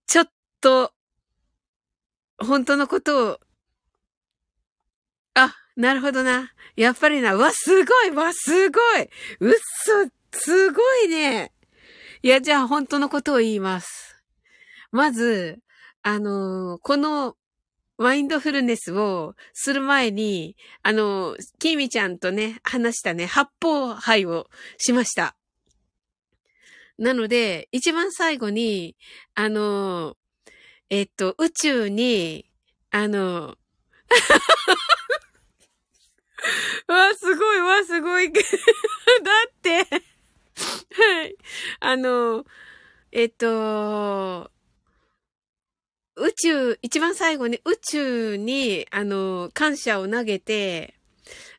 [0.07, 0.29] ちょっ
[0.61, 0.93] と、
[2.39, 3.39] 本当のことを、
[5.33, 6.53] あ、なるほどな。
[6.77, 7.35] やっぱりな。
[7.35, 9.09] わ、すごいわ、すごい
[9.41, 11.51] うっそ、すごいね。
[12.23, 14.15] いや、じゃあ本当のことを言います。
[14.91, 15.59] まず、
[16.01, 17.35] あのー、この
[17.97, 25.35] マインドフルネスをする前に、あの、キーミちゃんとね、話したね、八方杯をしました。
[26.97, 28.95] なので、一番最後に、
[29.33, 30.17] あの、
[30.89, 32.49] えっと、宇宙に、
[32.91, 33.55] あの、
[36.87, 38.31] わ、すごい、わ、すごい。
[38.31, 38.43] だっ
[39.61, 39.85] て、は
[41.25, 41.35] い。
[41.79, 42.45] あの、
[43.11, 44.51] えっと、
[46.17, 50.95] 宇宙、一番最後に宇宙に、あの、感謝を投げて、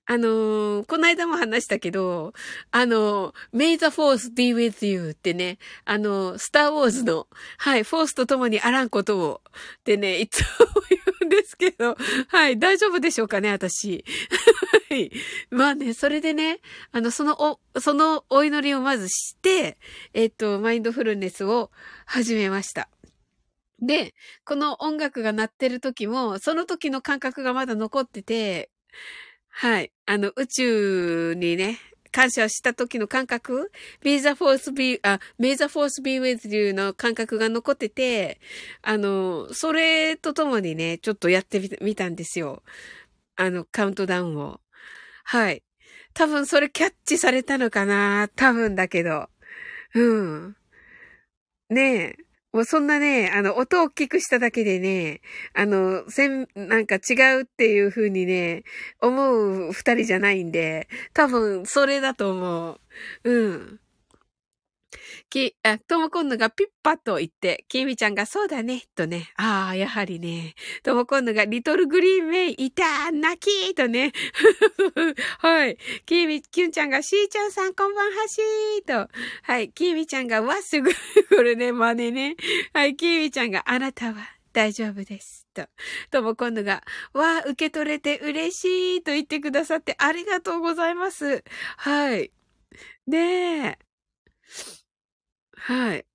[0.08, 2.32] あのこの間も話したけど、
[2.70, 7.26] あの、May the Force be with you ってね、あの、スターウォーズの、
[7.58, 9.40] はい、フォースと共にあらんことを、
[9.80, 10.46] ってね、いつも
[10.88, 11.96] 言うんですけど、
[12.28, 14.04] はい、大丈夫でしょうかね、私。
[14.88, 15.10] はい。
[15.50, 16.60] まあね、それでね、
[16.92, 19.76] あの、そのお、そのお祈りをまずして、
[20.14, 21.72] えっと、マインドフルネスを
[22.04, 22.88] 始めました。
[23.80, 28.70] で、この音楽が鳴ってる時も、その時の感覚がまだ残ってて、
[29.48, 29.92] はい。
[30.06, 31.78] あの、宇宙にね、
[32.12, 33.70] 感謝した時の感覚
[34.02, 38.40] ?Be the force be, あ、May the force be with you の感覚が残ってて、
[38.82, 42.62] あの、それとともにね、ちょっとやってみたんですよ。
[43.36, 44.60] あの、カウントダウンを。
[45.24, 45.62] はい。
[46.14, 49.28] 多分それキャッチされたのかな多分だけど。
[49.94, 50.56] うん。
[51.70, 52.25] ねえ。
[52.56, 55.20] もうそんなね、あの、音を大きくしただけでね、
[55.52, 58.64] あの、せん、なんか違うっていう風にね、
[59.02, 62.80] 思う二人じゃないんで、多分それだと思
[63.24, 63.30] う。
[63.30, 63.80] うん。
[65.30, 69.32] き、あ、ともこんのがピッパと言って、きみちゃんがそうだね、とね。
[69.36, 70.54] ああ、やはりね。
[70.82, 74.12] ともこんのがリトルグリーンメイいた泣きーとね。
[75.38, 75.78] はい。
[76.06, 79.10] きみ、きゅんちゃんがしーちゃんさんこんばんはしーと。
[79.42, 79.70] はい。
[79.70, 80.90] きみちゃんがわすぐ、
[81.30, 82.36] これね、真似ね。
[82.72, 82.96] はい。
[82.96, 85.46] きみちゃんがあなたは大丈夫です。
[85.52, 85.68] と。
[86.10, 91.44] とも今度が、わあ、受け取れて嬉しいと言ってくださってありがとうございます。
[91.76, 92.32] はい。
[93.06, 93.85] ねえ。
[95.56, 96.06] はい。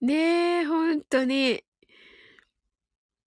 [0.00, 1.64] ねえ、ほんとに。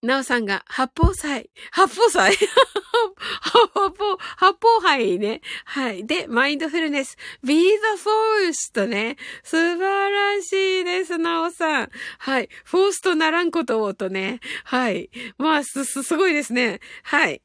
[0.00, 1.50] なおさんが、八宝菜。
[1.72, 2.36] 八宝菜？
[3.40, 5.40] 八宝、八宝杯ね。
[5.64, 6.06] はい。
[6.06, 7.16] で、マインドフルネス。
[7.44, 7.68] be the
[8.00, 9.16] force とね。
[9.42, 11.90] 素晴らしいです、なおさん。
[12.18, 12.48] はい。
[12.64, 14.38] フォースとならんことをとね。
[14.64, 15.10] はい。
[15.36, 16.80] まあ、す、す、すごいですね。
[17.02, 17.42] はい。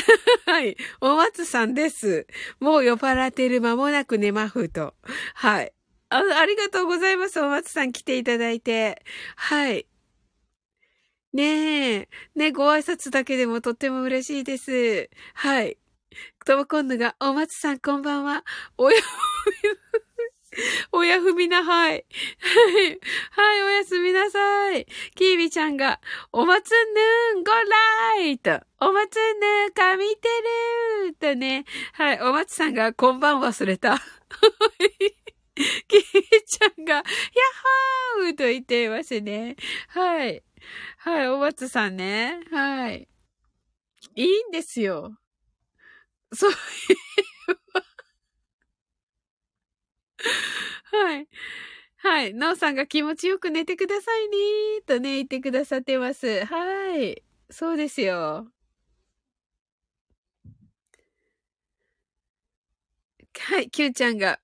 [0.46, 0.76] はい。
[1.00, 2.26] お松さんです。
[2.60, 4.94] もう酔っ払ってる間もなく寝まふと。
[5.34, 5.72] はい。
[6.08, 7.40] あ、ありがとうございます。
[7.40, 9.02] お松さん来ていただいて。
[9.36, 9.86] はい。
[11.32, 12.08] ねえ。
[12.34, 15.10] ね、ご挨拶だけでもとっても嬉しいです。
[15.34, 15.78] はい。
[16.44, 18.44] ともこんぬが、お松さんこんばんは。
[18.78, 18.98] おや、
[20.92, 22.04] おやふみな、はい。
[23.30, 23.62] はい。
[23.62, 24.86] おやすみなさい。
[25.14, 26.00] キービちゃんが、
[26.32, 26.70] おまつ
[27.34, 30.28] ぬん、ごらいと、おまつぬん、かみて
[31.04, 31.64] るーとね。
[31.92, 33.98] はい、おまつさんが、こんばん忘れた。
[35.88, 37.04] キービちゃんが、やっ
[38.18, 39.56] ほーと言っていますね。
[39.88, 40.42] はい。
[40.98, 42.40] はい、おまつさんね。
[42.50, 43.08] はい。
[44.14, 45.18] いいんですよ。
[46.32, 47.85] そういえば
[50.92, 51.28] はい。
[51.98, 52.34] はい。
[52.34, 54.36] なおさんが気持ちよく寝てくださいね
[54.86, 56.44] とね、言ってくださってます。
[56.44, 57.22] はい。
[57.50, 58.48] そうですよ。
[63.38, 63.70] はい。
[63.70, 64.40] キュンちゃんが、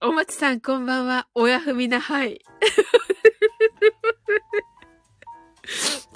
[0.00, 1.28] お松さんこんばんは。
[1.34, 2.40] おやふみな、はい。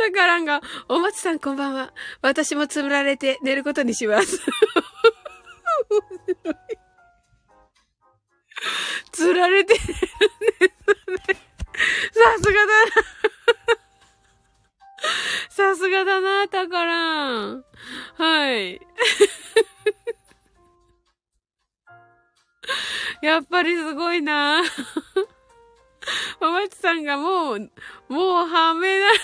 [0.01, 1.93] たからんが、お松さんこんばんは。
[2.23, 4.41] 私もつぶられて寝ることにします。
[9.13, 11.37] 釣られてるんですね。
[12.13, 12.91] さすがだな。
[15.49, 17.65] さすがだな、たからん。
[18.17, 18.81] はい。
[23.23, 24.63] やっぱりすごいな。
[26.41, 27.71] おまちさんがもう、
[28.09, 29.19] もうはめなのよ。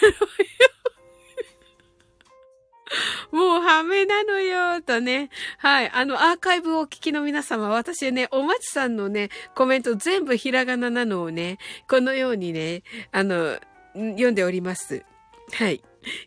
[3.37, 5.29] もうハメなのよ、とね。
[5.59, 5.91] はい。
[5.91, 12.83] あの、アーカイブをお聞きの皆様、私ね、おまちさんのね、コメント全部ひらがななのをね、このようにね、
[13.13, 13.59] あの、
[13.93, 15.05] 読んでおります。
[15.53, 15.83] はい。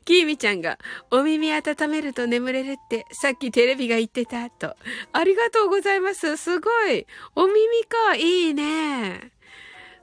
[0.06, 0.78] きーみちゃんが、
[1.10, 4.76] お耳温めると眠れるって、さっきテレビが言ってた、と。
[5.12, 6.38] ありがとうございます。
[6.38, 7.08] すごい。
[7.36, 8.18] お耳か。
[8.18, 9.32] いいね。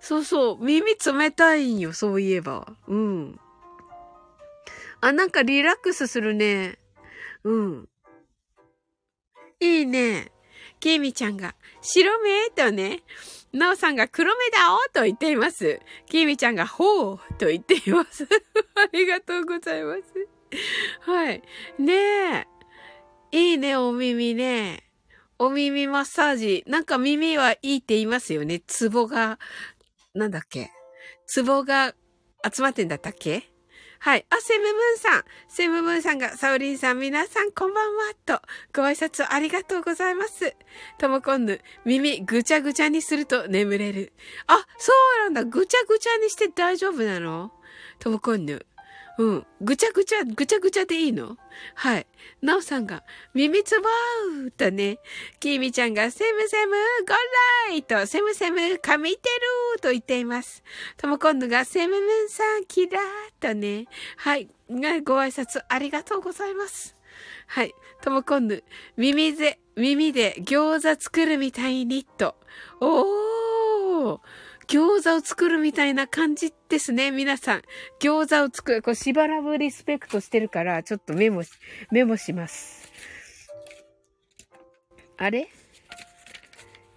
[0.00, 0.64] そうそう。
[0.64, 2.66] 耳冷たいんよ、そういえば。
[2.88, 3.38] うん。
[5.00, 6.80] あ、なんかリラックスするね。
[7.46, 7.88] うん。
[9.60, 10.32] いいね。
[10.80, 12.50] ケイミちゃんが、白目？
[12.50, 13.04] とね、
[13.52, 15.80] なおさんが黒目だおと言っています。
[16.10, 18.24] ケイミちゃんが、ほうと言っています。
[18.74, 20.02] ありがとうございます。
[21.00, 21.42] はい。
[21.78, 22.46] ねえ。
[23.30, 24.82] いいね、お耳ね。
[25.38, 26.64] お耳マッサージ。
[26.66, 28.60] なんか耳はいいって言いますよね。
[28.66, 29.38] ツボが、
[30.14, 30.72] なんだっけ？
[31.26, 31.94] ツボが
[32.52, 33.48] 集まってんだったっけ？
[34.06, 34.26] はい。
[34.30, 35.24] あ、セムムーンさん。
[35.48, 38.40] セムムーンさんが、サウリンさん、皆さん、こんばんは、と、
[38.72, 40.54] ご挨拶ありがとうございます。
[40.96, 44.12] ともこんぬ、耳ぐちゃぐちゃにすると眠れる。
[44.46, 44.92] あ、そ
[45.22, 45.44] うなんだ。
[45.44, 47.50] ぐちゃぐちゃにして大丈夫なの？
[47.98, 48.64] ともこんぬ。
[49.18, 49.46] うん。
[49.62, 51.38] ぐちゃぐちゃ、ぐちゃぐちゃでいいの？
[51.74, 52.06] はい。
[52.42, 53.02] なおさんが、
[53.32, 54.98] 耳つぼーとね、
[55.40, 59.16] きみちゃんが、セムセム、ゴーライと、セムセム、神て
[59.74, 60.62] ると言っています。
[60.98, 63.02] とも今度が、セムムンさん、キラー
[63.40, 63.86] とね、
[64.18, 64.48] はい。
[64.68, 64.74] ご
[65.18, 66.94] 挨拶ありがとうございます。
[67.46, 67.74] はい。
[68.02, 68.60] とも今度、
[68.96, 72.34] 耳で、耳で餃子作るみたいにと。
[72.80, 73.35] おー
[74.14, 74.20] う
[74.66, 77.62] 餃子を作るみたいな感じですね、皆さん。
[78.00, 78.82] 餃子を作る。
[78.82, 81.50] これしばらぶリスペクトしてるから、ちょっとメモし、
[81.90, 82.90] メモします。
[85.18, 85.48] あれ？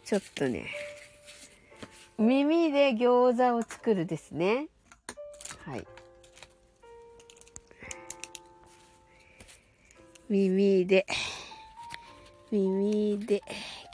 [0.03, 0.67] ちょっとね。
[2.17, 4.67] 耳で餃子を作るですね。
[5.65, 5.87] はい。
[10.27, 11.05] 耳で、
[12.51, 13.41] 耳で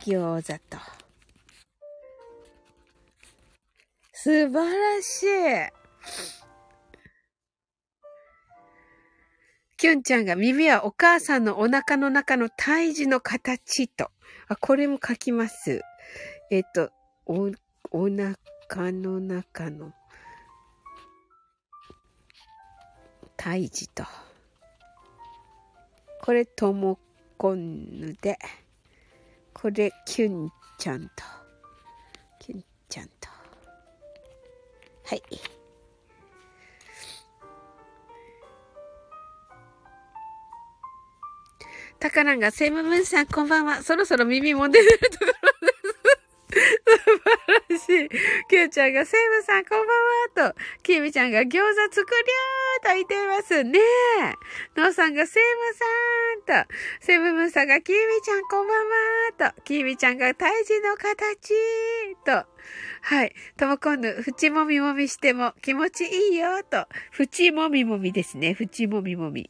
[0.05, 1.04] 餃子と。
[4.25, 5.27] 素晴らしい。
[9.77, 14.09] きゅんちゃんが耳はお母さんのお腹の中の胎児の形と。
[14.47, 15.83] あ、これも書きます。
[16.49, 16.89] えっと、
[17.27, 17.51] お、
[17.91, 19.93] お腹の中の
[23.37, 24.05] 胎児と。
[26.23, 26.97] これとも
[27.37, 28.39] こんぬで。
[29.53, 30.49] これきゅん
[30.79, 31.44] ちゃんと。
[35.05, 35.21] はい。
[41.99, 43.81] タカランが、セムムーンさん、こんばんは。
[43.81, 45.31] そろそろ耳も出てるところ。
[46.55, 48.09] 素晴らしい。
[48.49, 50.53] キューちゃんが、セイムさん、こんばんは。
[50.53, 51.59] と、キミちゃんが、餃子
[51.91, 53.79] 作りゃーと言っていますね。
[54.77, 55.43] ノーさんが、セイ
[56.45, 59.53] ムさんと、セムムさんが、キミちゃん、こんばんは。
[59.53, 61.53] と、キミちゃんが、胎児の形
[62.25, 62.45] と、
[63.01, 63.33] はい。
[63.57, 66.87] とも今度、縁もみもみしても気持ちいいよ、と。
[67.19, 68.55] 縁もみもみですね。
[68.59, 69.49] 縁もみもみ。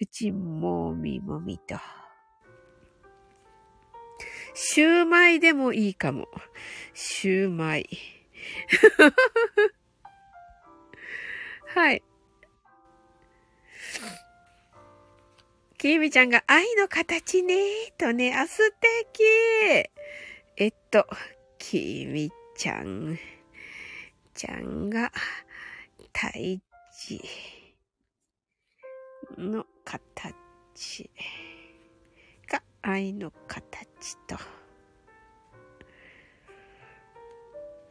[0.00, 1.76] 縁もみもみと。
[4.54, 6.28] シューマイでもいいかも。
[6.94, 7.88] シューマイ。
[11.74, 12.02] はい。
[15.78, 19.24] きみちゃんが愛の形ねとね、あ、素敵。
[20.56, 21.06] えっと、
[21.58, 23.18] きみちゃん、
[24.34, 25.10] ちゃんが、
[26.12, 26.62] 胎
[26.96, 27.20] 児
[29.36, 31.10] の形。
[32.48, 33.91] が愛の形。
[34.26, 34.36] と。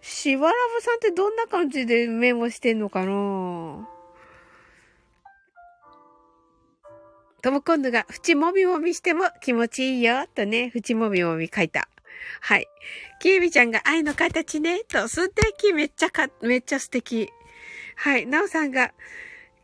[0.02, 3.88] しわらぶさんってどんな感じでメモしてんのかな？
[7.42, 11.88] とも今度が、縁もみもみしても気持ちいいよ、とね、縁もみもみ書いた。
[12.40, 12.68] はい。
[13.20, 17.32] きえびちゃんが愛の形ね、と、素敵、めっちゃか、めっちゃ素敵。
[17.96, 18.28] はい。
[18.28, 18.94] なおさんが、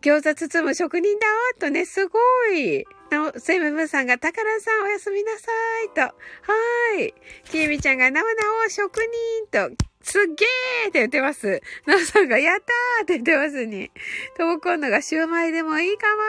[0.01, 2.19] 餃子包む職人だわ、とね、すご
[2.51, 2.85] い。
[3.09, 5.47] なお、セブブンさんが、たからさんおやすみなさ
[5.85, 6.01] い、と。
[6.01, 7.13] はーい。
[7.45, 8.31] きえびちゃんが、なおな
[8.65, 9.75] お職人、と。
[10.01, 10.33] すっげー
[10.89, 11.61] って言ってます。
[11.85, 13.91] なおさんが、やったーって言ってますに。
[14.37, 16.21] ともこんのが、シューマイでもいいかも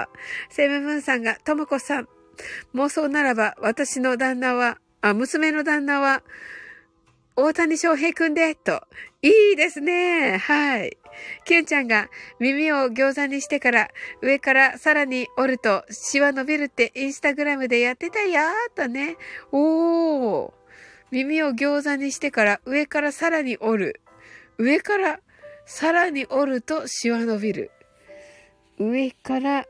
[0.00, 0.10] ーと。
[0.50, 2.08] セブブンさんが、ともこさん。
[2.74, 6.22] 妄想ならば、私の旦那は、あ、娘の旦那は、
[7.36, 8.82] 大谷翔平くんで、と。
[9.22, 10.38] いいですね。
[10.38, 10.96] はい。
[11.44, 12.08] キュンちゃんが
[12.38, 13.90] 耳を餃子にしてから
[14.22, 19.16] 上からさらに折るとシワ伸びるってインスタグラムでやってたよーとね。
[19.52, 20.52] おー。
[21.10, 24.00] 耳を餃子にしてから上からさらに折る。
[24.58, 25.20] 上から
[25.66, 27.70] さらに折るとシワ伸びる。
[28.78, 29.66] 上から、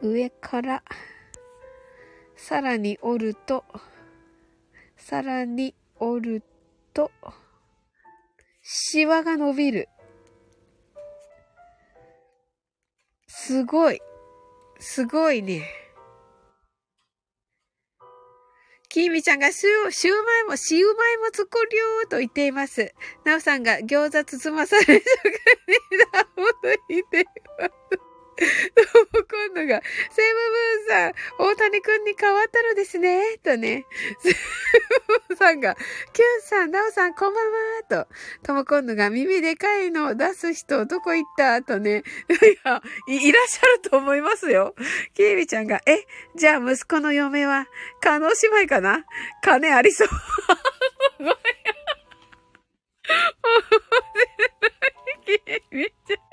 [0.00, 0.82] 上から
[2.36, 3.64] さらに折ると、
[5.04, 6.42] さらに折る
[6.94, 7.10] と、
[8.62, 9.88] シワが伸びる。
[13.26, 14.00] すごい。
[14.78, 15.66] すごいね。
[18.88, 22.94] きみちゃんがシュー、シューマイも、シューマイも作るよと言っています。
[23.24, 25.02] なおさんが餃子包まされ職人
[26.12, 26.30] だと
[26.88, 27.24] 言ってい
[27.58, 28.11] ます。
[28.42, 29.80] どうも今度が、
[30.10, 30.38] セム
[30.88, 33.86] ブーンさん、大谷くんに変わったのですね、とね。
[34.20, 34.34] セム
[35.28, 35.76] ブーンさんが、
[36.12, 38.08] キュンさん、ナオさん、こんばんは、と。
[38.42, 41.62] とも今度が、耳でかいのを出す人、どこ行った？
[41.62, 42.02] とね。
[42.28, 42.32] い
[42.64, 44.74] やい、いらっしゃると思いますよ。
[45.14, 47.66] キービちゃんが、え、じゃあ息子の嫁は、
[48.00, 49.04] カノ姉妹かな？
[49.42, 50.08] 金ありそう。
[51.18, 51.34] ごめん。
[55.24, 56.31] キービちゃん。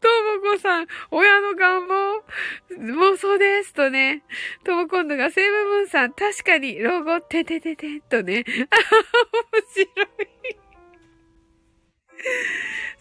[0.00, 0.08] と
[0.50, 2.24] もこさん、親の願望、
[2.70, 4.22] 妄想ですとね。
[4.64, 8.44] とも今度がセブブンさん、確かに、ロゴ、ててててとね。
[8.46, 8.76] あ、
[9.52, 10.66] 面白い。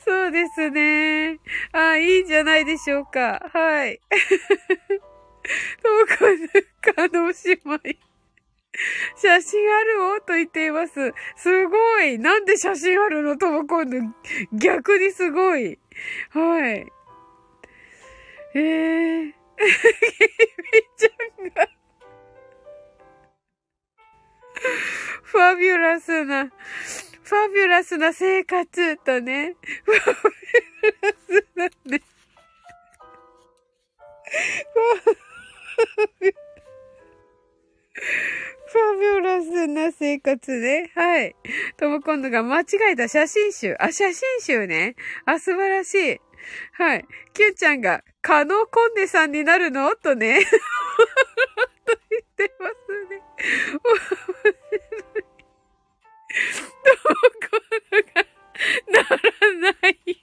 [0.05, 1.39] そうですね。
[1.71, 3.49] あ、いいんじゃないでしょうか。
[3.51, 3.99] はい。
[5.81, 8.14] ともこんの、姉妹。
[9.15, 10.03] 写真ある？
[10.17, 11.13] おと言っています。
[11.35, 13.37] すごいなんで写真あるの？
[13.37, 13.97] とも今度、
[14.53, 15.79] 逆にすごい。
[16.31, 16.91] はい。
[18.55, 19.33] えー。
[19.57, 19.63] み
[20.97, 21.69] ちゃんが
[25.23, 29.55] ファビュラスな、ファビュラスな生活とね、
[29.85, 30.64] ファビュ
[39.67, 40.91] ビュラスな生活ね。
[40.95, 41.35] はい。
[41.77, 43.75] とも今度が間違えた写真集。
[43.79, 44.95] あ、写真集ね。
[45.25, 46.21] あ、素晴らしい。
[46.73, 47.05] はい。
[47.33, 49.95] キュンちゃんが、カノコンネさんになるの？
[49.95, 50.45] とね。
[50.45, 50.51] と
[52.09, 52.73] 言ってます
[53.09, 53.21] ね。
[56.83, 57.59] とも今
[57.91, 58.23] 度が、
[58.91, 59.95] ならない。
[60.05, 60.13] キ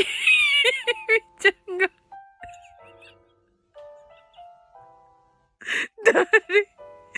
[0.00, 0.06] ミ
[1.38, 1.90] ちゃんが、
[6.04, 6.24] 誰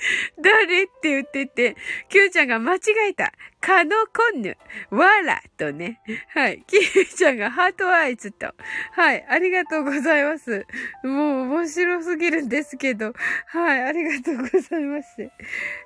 [0.41, 1.77] 誰って言ってて、
[2.09, 2.81] キューちゃんが間違
[3.11, 3.33] えた。
[3.61, 4.57] カノコンヌ、
[4.91, 6.01] わらとね。
[6.29, 6.63] はい。
[6.67, 8.55] キューちゃんが heart eyes と。
[8.93, 9.25] はい。
[9.29, 10.67] ありがとうございます。
[11.03, 13.15] もう面白すぎるんですけど。
[13.47, 13.83] はい。
[13.83, 15.31] ありがとうございます。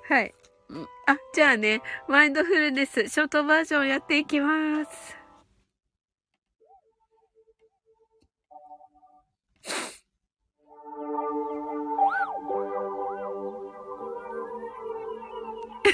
[0.09, 0.33] はい。
[1.07, 5.19] あ、じゃあね、マインドフルネス、ショートバージョンやっていきます。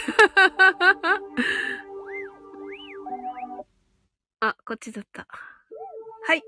[4.40, 5.28] あ、こっちだった。
[6.28, 6.44] はい。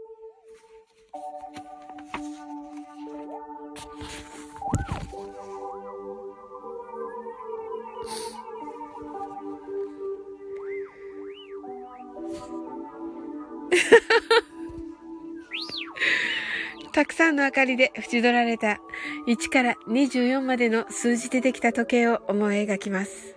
[16.91, 18.79] たくさんの明かりで縁取られた
[19.27, 23.36] 1から24までの数字でできた時計を思い描きます。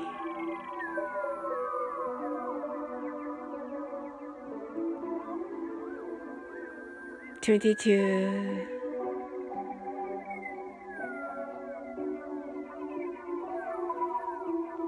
[7.51, 8.67] 22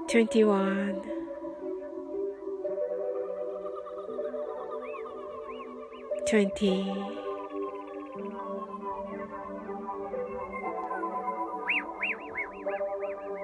[0.08, 1.02] 21
[6.26, 6.84] 20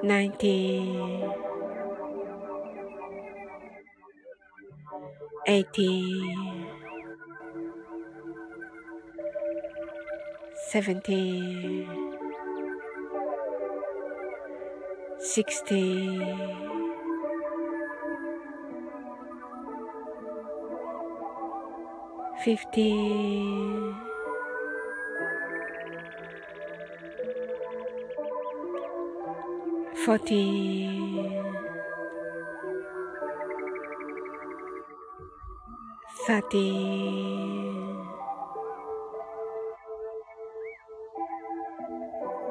[0.03, 1.31] 19
[5.47, 6.49] 18
[10.73, 11.85] Seventeen.
[15.18, 16.23] Sixteen.
[22.45, 23.97] Fifteen.
[30.05, 31.43] Fourteen.
[36.27, 37.80] Thirteen.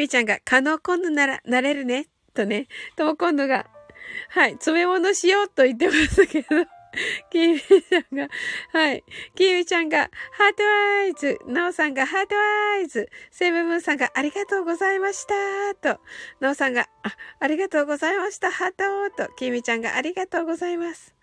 [0.00, 2.06] みちゃんが、可能今度なら、なれるね。
[2.34, 2.66] とね。
[2.96, 3.66] とも今度が、
[4.30, 6.48] はい、詰め物しようと言ってますけど。
[7.30, 8.28] きみちゃんが、
[8.72, 9.04] はい。
[9.36, 11.38] きみちゃんが、ハートアイズ。
[11.46, 13.08] なおさんが、ハートアイズ。
[13.30, 15.94] セブブンさんが、ありがとうございました。
[15.94, 16.00] と、
[16.40, 18.50] なおさんが、あ、ありがとうございました。
[18.50, 21.14] ハートと、きみちゃんが、ありがとうございます。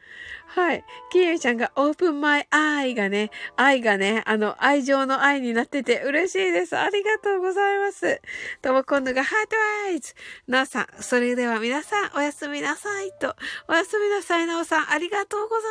[0.47, 0.84] はい。
[1.12, 6.78] きみちゃんが、オープンマイアイがね、愛がね、あの、愛情の愛になってて嬉しいです。
[6.78, 8.22] ありがとうございます。
[8.62, 9.55] とも今度が、ハート
[9.88, 10.16] アイズ。
[10.47, 13.12] なおさん、それでは皆さん、おやすみなさい。
[13.20, 13.36] と、
[13.68, 15.64] おやすみなさい、なおさん、ありがとうござい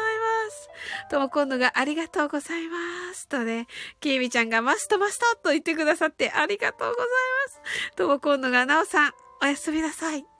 [0.46, 0.68] ます。
[1.10, 2.78] とも今度が、ありがとうございま
[3.14, 3.28] す。
[3.28, 3.66] とね、
[4.00, 7.06] きみちゃんが、マストマストと言ってくださって、ありがとうござい
[7.46, 7.52] ま
[7.90, 7.96] す。
[7.96, 9.12] とも今度が、なおさん、
[9.42, 10.35] おやすみなさい。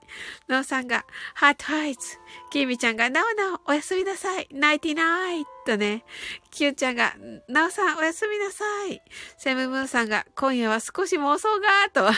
[0.47, 2.17] なおさんが、ハートハイズ。
[2.49, 4.47] きみちゃんが、なおなお、おやすみなさい。
[4.51, 6.03] ナイティナイとね。
[6.51, 7.15] きゅんちゃんが、
[7.47, 9.01] なおさん、おやすみなさい。
[9.37, 12.09] セムムーンさんが、今夜は少し妄想が、と。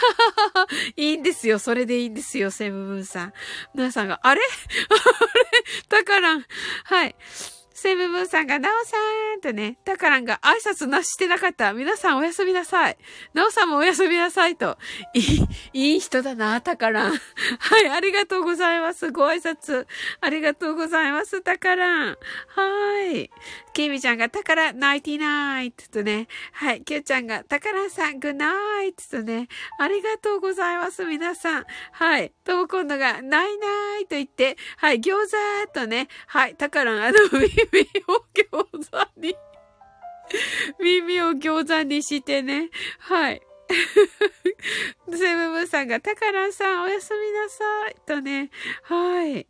[0.96, 1.60] いいんですよ。
[1.60, 3.34] それでいいんですよ、セムムーンさん。
[3.74, 4.42] なおさんが、あれ？
[4.90, 5.64] あれ？
[5.90, 6.46] だからん。
[6.86, 7.16] はい。
[7.80, 8.98] セムムーさんが、なおさ
[9.38, 11.74] んとね、タカランが挨拶なししてなかった。
[11.74, 12.98] 皆さんおやすみなさい。
[13.34, 14.78] なおさんもおやすみなさいと。
[15.14, 17.12] いい、いい人だな、タカラン。
[17.60, 19.12] はい、ありがとうございます。
[19.12, 19.88] ご挨拶。
[20.20, 22.18] ありがとうございます、タカラン。
[22.48, 23.32] はい。
[23.74, 26.28] きみちゃんが、宝ナイティナイトとね。
[26.52, 26.82] はい。
[26.82, 29.48] きゅうちゃんが、宝さん、グナイトとね。
[29.80, 31.66] ありがとうございます、皆さん。
[31.94, 32.34] はい。
[32.44, 33.68] とも今度が、ないな
[34.00, 35.00] いと言って、はい。
[35.00, 36.08] 餃子とね。
[36.28, 36.56] はい。
[36.56, 37.48] 宝あの、 耳
[38.08, 39.36] を餃子に
[40.80, 42.70] 耳を餃子にしてね。
[43.00, 43.42] はい。
[45.12, 47.96] セブブさんが、タカランさんおやすみなさい。
[48.06, 48.50] とね。
[48.84, 49.48] はい。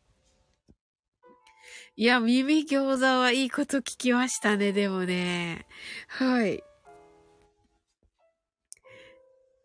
[1.96, 5.66] いや、耳餃子はいいこと聞きましたね、でもね。
[6.08, 6.64] はい。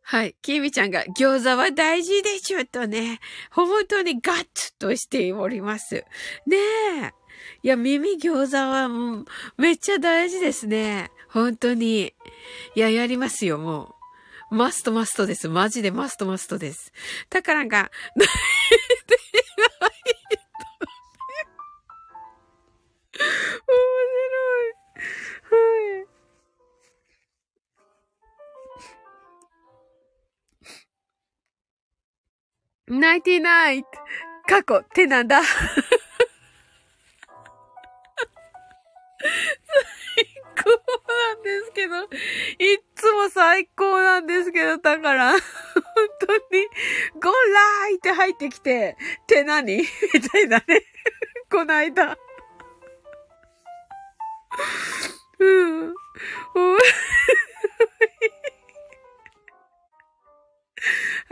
[0.07, 0.37] はい。
[0.43, 6.05] きみちゃんが餃子は大事でしょとね、本当にガッツとしております。
[6.47, 6.57] ね
[7.03, 7.13] え。
[7.63, 9.25] いや、耳餃子はもう
[9.57, 11.11] めっちゃ大事ですね。
[11.31, 12.15] 本当に。
[12.75, 13.95] いや、やりますよ、も
[14.51, 14.55] う。
[14.55, 15.49] マストマストです。
[15.49, 16.93] マジでマストマストです。
[17.31, 18.33] だからが、泣い
[19.07, 19.17] て
[19.57, 19.95] ない
[23.67, 23.79] 面
[24.15, 24.75] 白い。
[25.99, 26.14] はい。
[32.89, 33.89] ナイティナイト。
[34.47, 35.51] 過去ってなんだ最
[40.63, 42.09] 高なんですけど、い
[42.95, 45.41] つも最高なんですけど、だから、本
[46.21, 46.69] 当に、
[47.15, 49.79] ゴーラーって入ってきて、って何？
[49.79, 49.87] み
[50.31, 50.83] たいなね。
[51.51, 52.19] この間。
[55.39, 55.95] うん。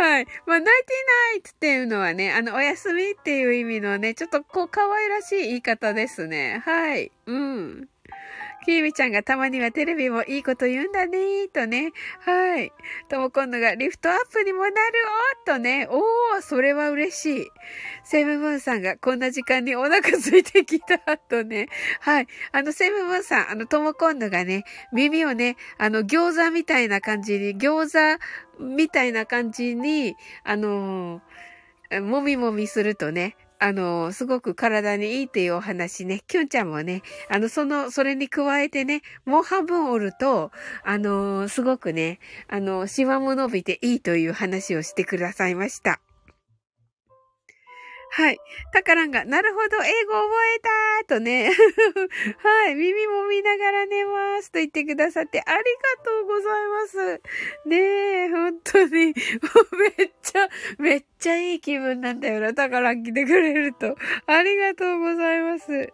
[0.03, 0.27] はい。
[0.47, 6.61] まあ、ナイティナイツっていうのはね、あの、おやすみっていう意味のね、ちょっとこう、可愛らしい言い方ですね。
[6.65, 7.13] はい。
[7.27, 7.89] うん。
[8.65, 11.93] きーみちゃんがたまにはテレビもいいこと言うんだねーとね。
[12.21, 12.73] はい。
[13.09, 14.75] とも今度がリフトアップにもなる
[15.47, 15.89] おーとね。
[15.91, 17.47] おー、それは嬉しい。
[18.05, 21.69] セムムーンさんがこんな時間にお腹空いてきたとね。
[22.01, 22.27] はい。
[22.53, 28.19] あの、セムムーンさん、あの、とも今度がね、耳をね、あの、餃子みたいな感じに、餃
[28.59, 40.51] 子みたいな感じに、あのー、もみもみするとね、あの、すごく体にいいっていうお話ね、きゅんちゃんもね、あの、その、それに加えてね、もう半分折ると、
[40.83, 46.01] あの、すごくね、あの、シワも伸びていいという話をしてくださいました。
[48.15, 48.39] はい。
[48.75, 51.51] タカランが、なるほど、英語覚えたーとね。
[52.45, 52.75] はい。
[52.75, 57.23] 耳も見ながら寝ますと言ってくださって、ありがとうございます。
[57.65, 57.77] ね
[58.25, 59.15] え、本当に。
[59.97, 60.47] めっちゃ、
[60.79, 62.53] めっちゃいい気分なんだよな。
[62.53, 63.97] タカラン来てくれると。
[64.27, 65.91] ありがとうございます。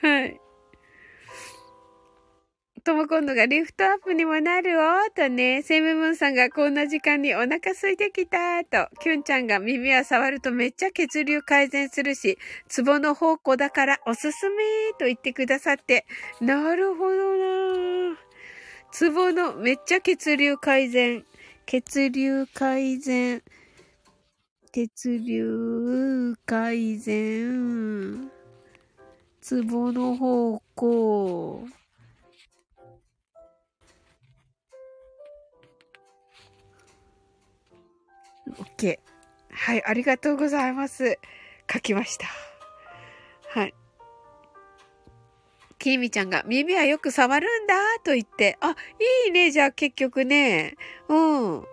[0.00, 0.40] はい。
[2.84, 14.64] とも今度がリフトアップにもなるおとね、セムムーンさんがこんな時間にお腹空いてきたと、キュンちゃんが耳は触るとめっちゃ血流改善するし、ツボの宝庫だからおすすめ
[14.98, 16.06] と言ってくださって、
[16.40, 18.18] なるほどな
[18.90, 21.24] ツボのめっちゃ血流改善、
[21.66, 23.42] 血流改善、
[24.72, 28.30] 血流改善、
[29.40, 31.68] ツボの方向、
[38.50, 38.98] OK。
[39.50, 41.18] はい、ありがとうございます。
[41.72, 42.26] 書きました。
[43.48, 43.74] はい。
[45.78, 47.74] きみちゃんが耳はよく触るんだ
[48.04, 48.76] と言って、あ、
[49.26, 50.76] いいね、じゃあ結局ね。
[51.08, 51.64] うん。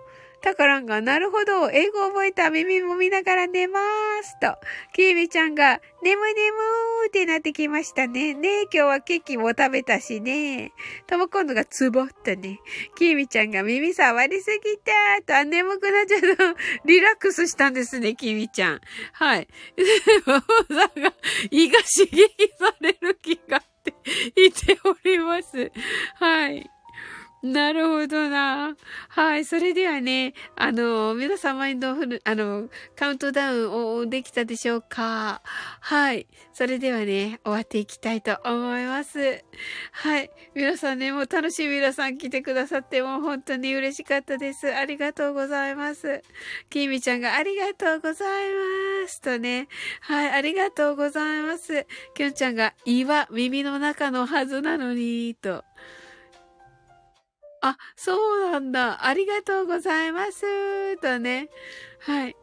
[0.41, 3.83] タカランが、なるほど、英語覚えた耳も見ながら寝まー
[4.23, 4.55] すと。
[4.93, 8.33] キーミちゃんが、眠眠ーってなってきましたね。
[8.33, 10.71] ね今日はケーキも食べたしね。
[11.07, 12.59] とも今度がツボったね。
[12.97, 16.55] キーミちゃんが耳触りすぎたーと、眠くなっちゃった。
[16.85, 18.81] リラックスしたんですね、キーミちゃん。
[19.13, 19.47] はい。
[20.25, 21.13] ママが
[21.51, 23.93] 胃が刺激される気がって
[24.35, 25.71] 言っております。
[26.15, 26.69] はい。
[27.41, 28.75] なるほどな。
[29.07, 29.45] はい。
[29.45, 32.67] それではね、あの、皆さんマインドフル、あの、
[32.97, 35.41] カウントダウンをできたでしょうか？
[35.79, 36.27] はい。
[36.51, 39.43] それではね、終わっていきたいと思います。
[39.91, 40.29] はい。
[40.53, 44.75] 皆さんね、もう楽しい皆さん来てくださってもう本当に嬉しかったです。
[44.75, 46.21] ありがとうございます。
[46.69, 48.49] きみちゃんがありがとうござい
[49.03, 49.21] ます。
[49.21, 49.69] とね。
[50.01, 50.29] はい。
[50.29, 51.87] ありがとうございます。
[52.15, 55.63] きょんちゃんが胃は耳の中のはずなのに、と。
[57.62, 59.05] あ、そうなんだ。
[59.05, 60.97] ありがとうございます。
[60.97, 61.49] とね。
[61.99, 62.36] はい。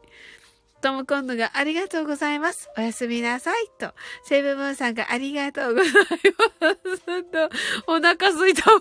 [0.79, 2.69] トムコンヌがありがとうございます。
[2.77, 3.67] おやすみなさい。
[3.79, 3.93] と。
[4.23, 7.23] セブブンさんがありがとうございます。
[7.23, 7.49] と。
[7.87, 8.79] お腹すいたま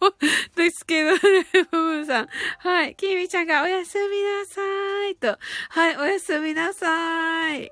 [0.00, 0.12] ま
[0.56, 1.18] ですけどね、
[1.52, 2.28] セブブンさん。
[2.58, 2.96] はい。
[2.96, 5.16] キミちゃんがおやすみなさい。
[5.16, 5.38] と。
[5.68, 5.96] はい。
[5.98, 7.70] おやすみなさい。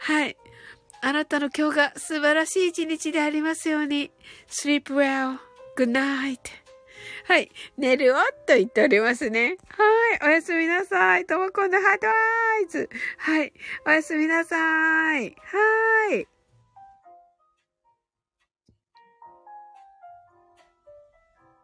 [0.00, 0.36] はい。
[1.00, 4.10] あなたの今日が素晴らしい一日でありますように。
[4.48, 5.38] sleep well.
[5.76, 6.67] good night.
[7.28, 7.50] はい。
[7.76, 8.14] 寝るよ
[8.46, 9.58] と言っておりますね。
[9.68, 10.28] はい。
[10.30, 11.26] おやすみなさい。
[11.26, 12.10] ともこんのハートア
[12.64, 12.88] イズ。
[13.18, 13.52] はい。
[13.86, 14.56] おやすみなさ
[15.20, 15.36] い。
[15.36, 16.37] はい。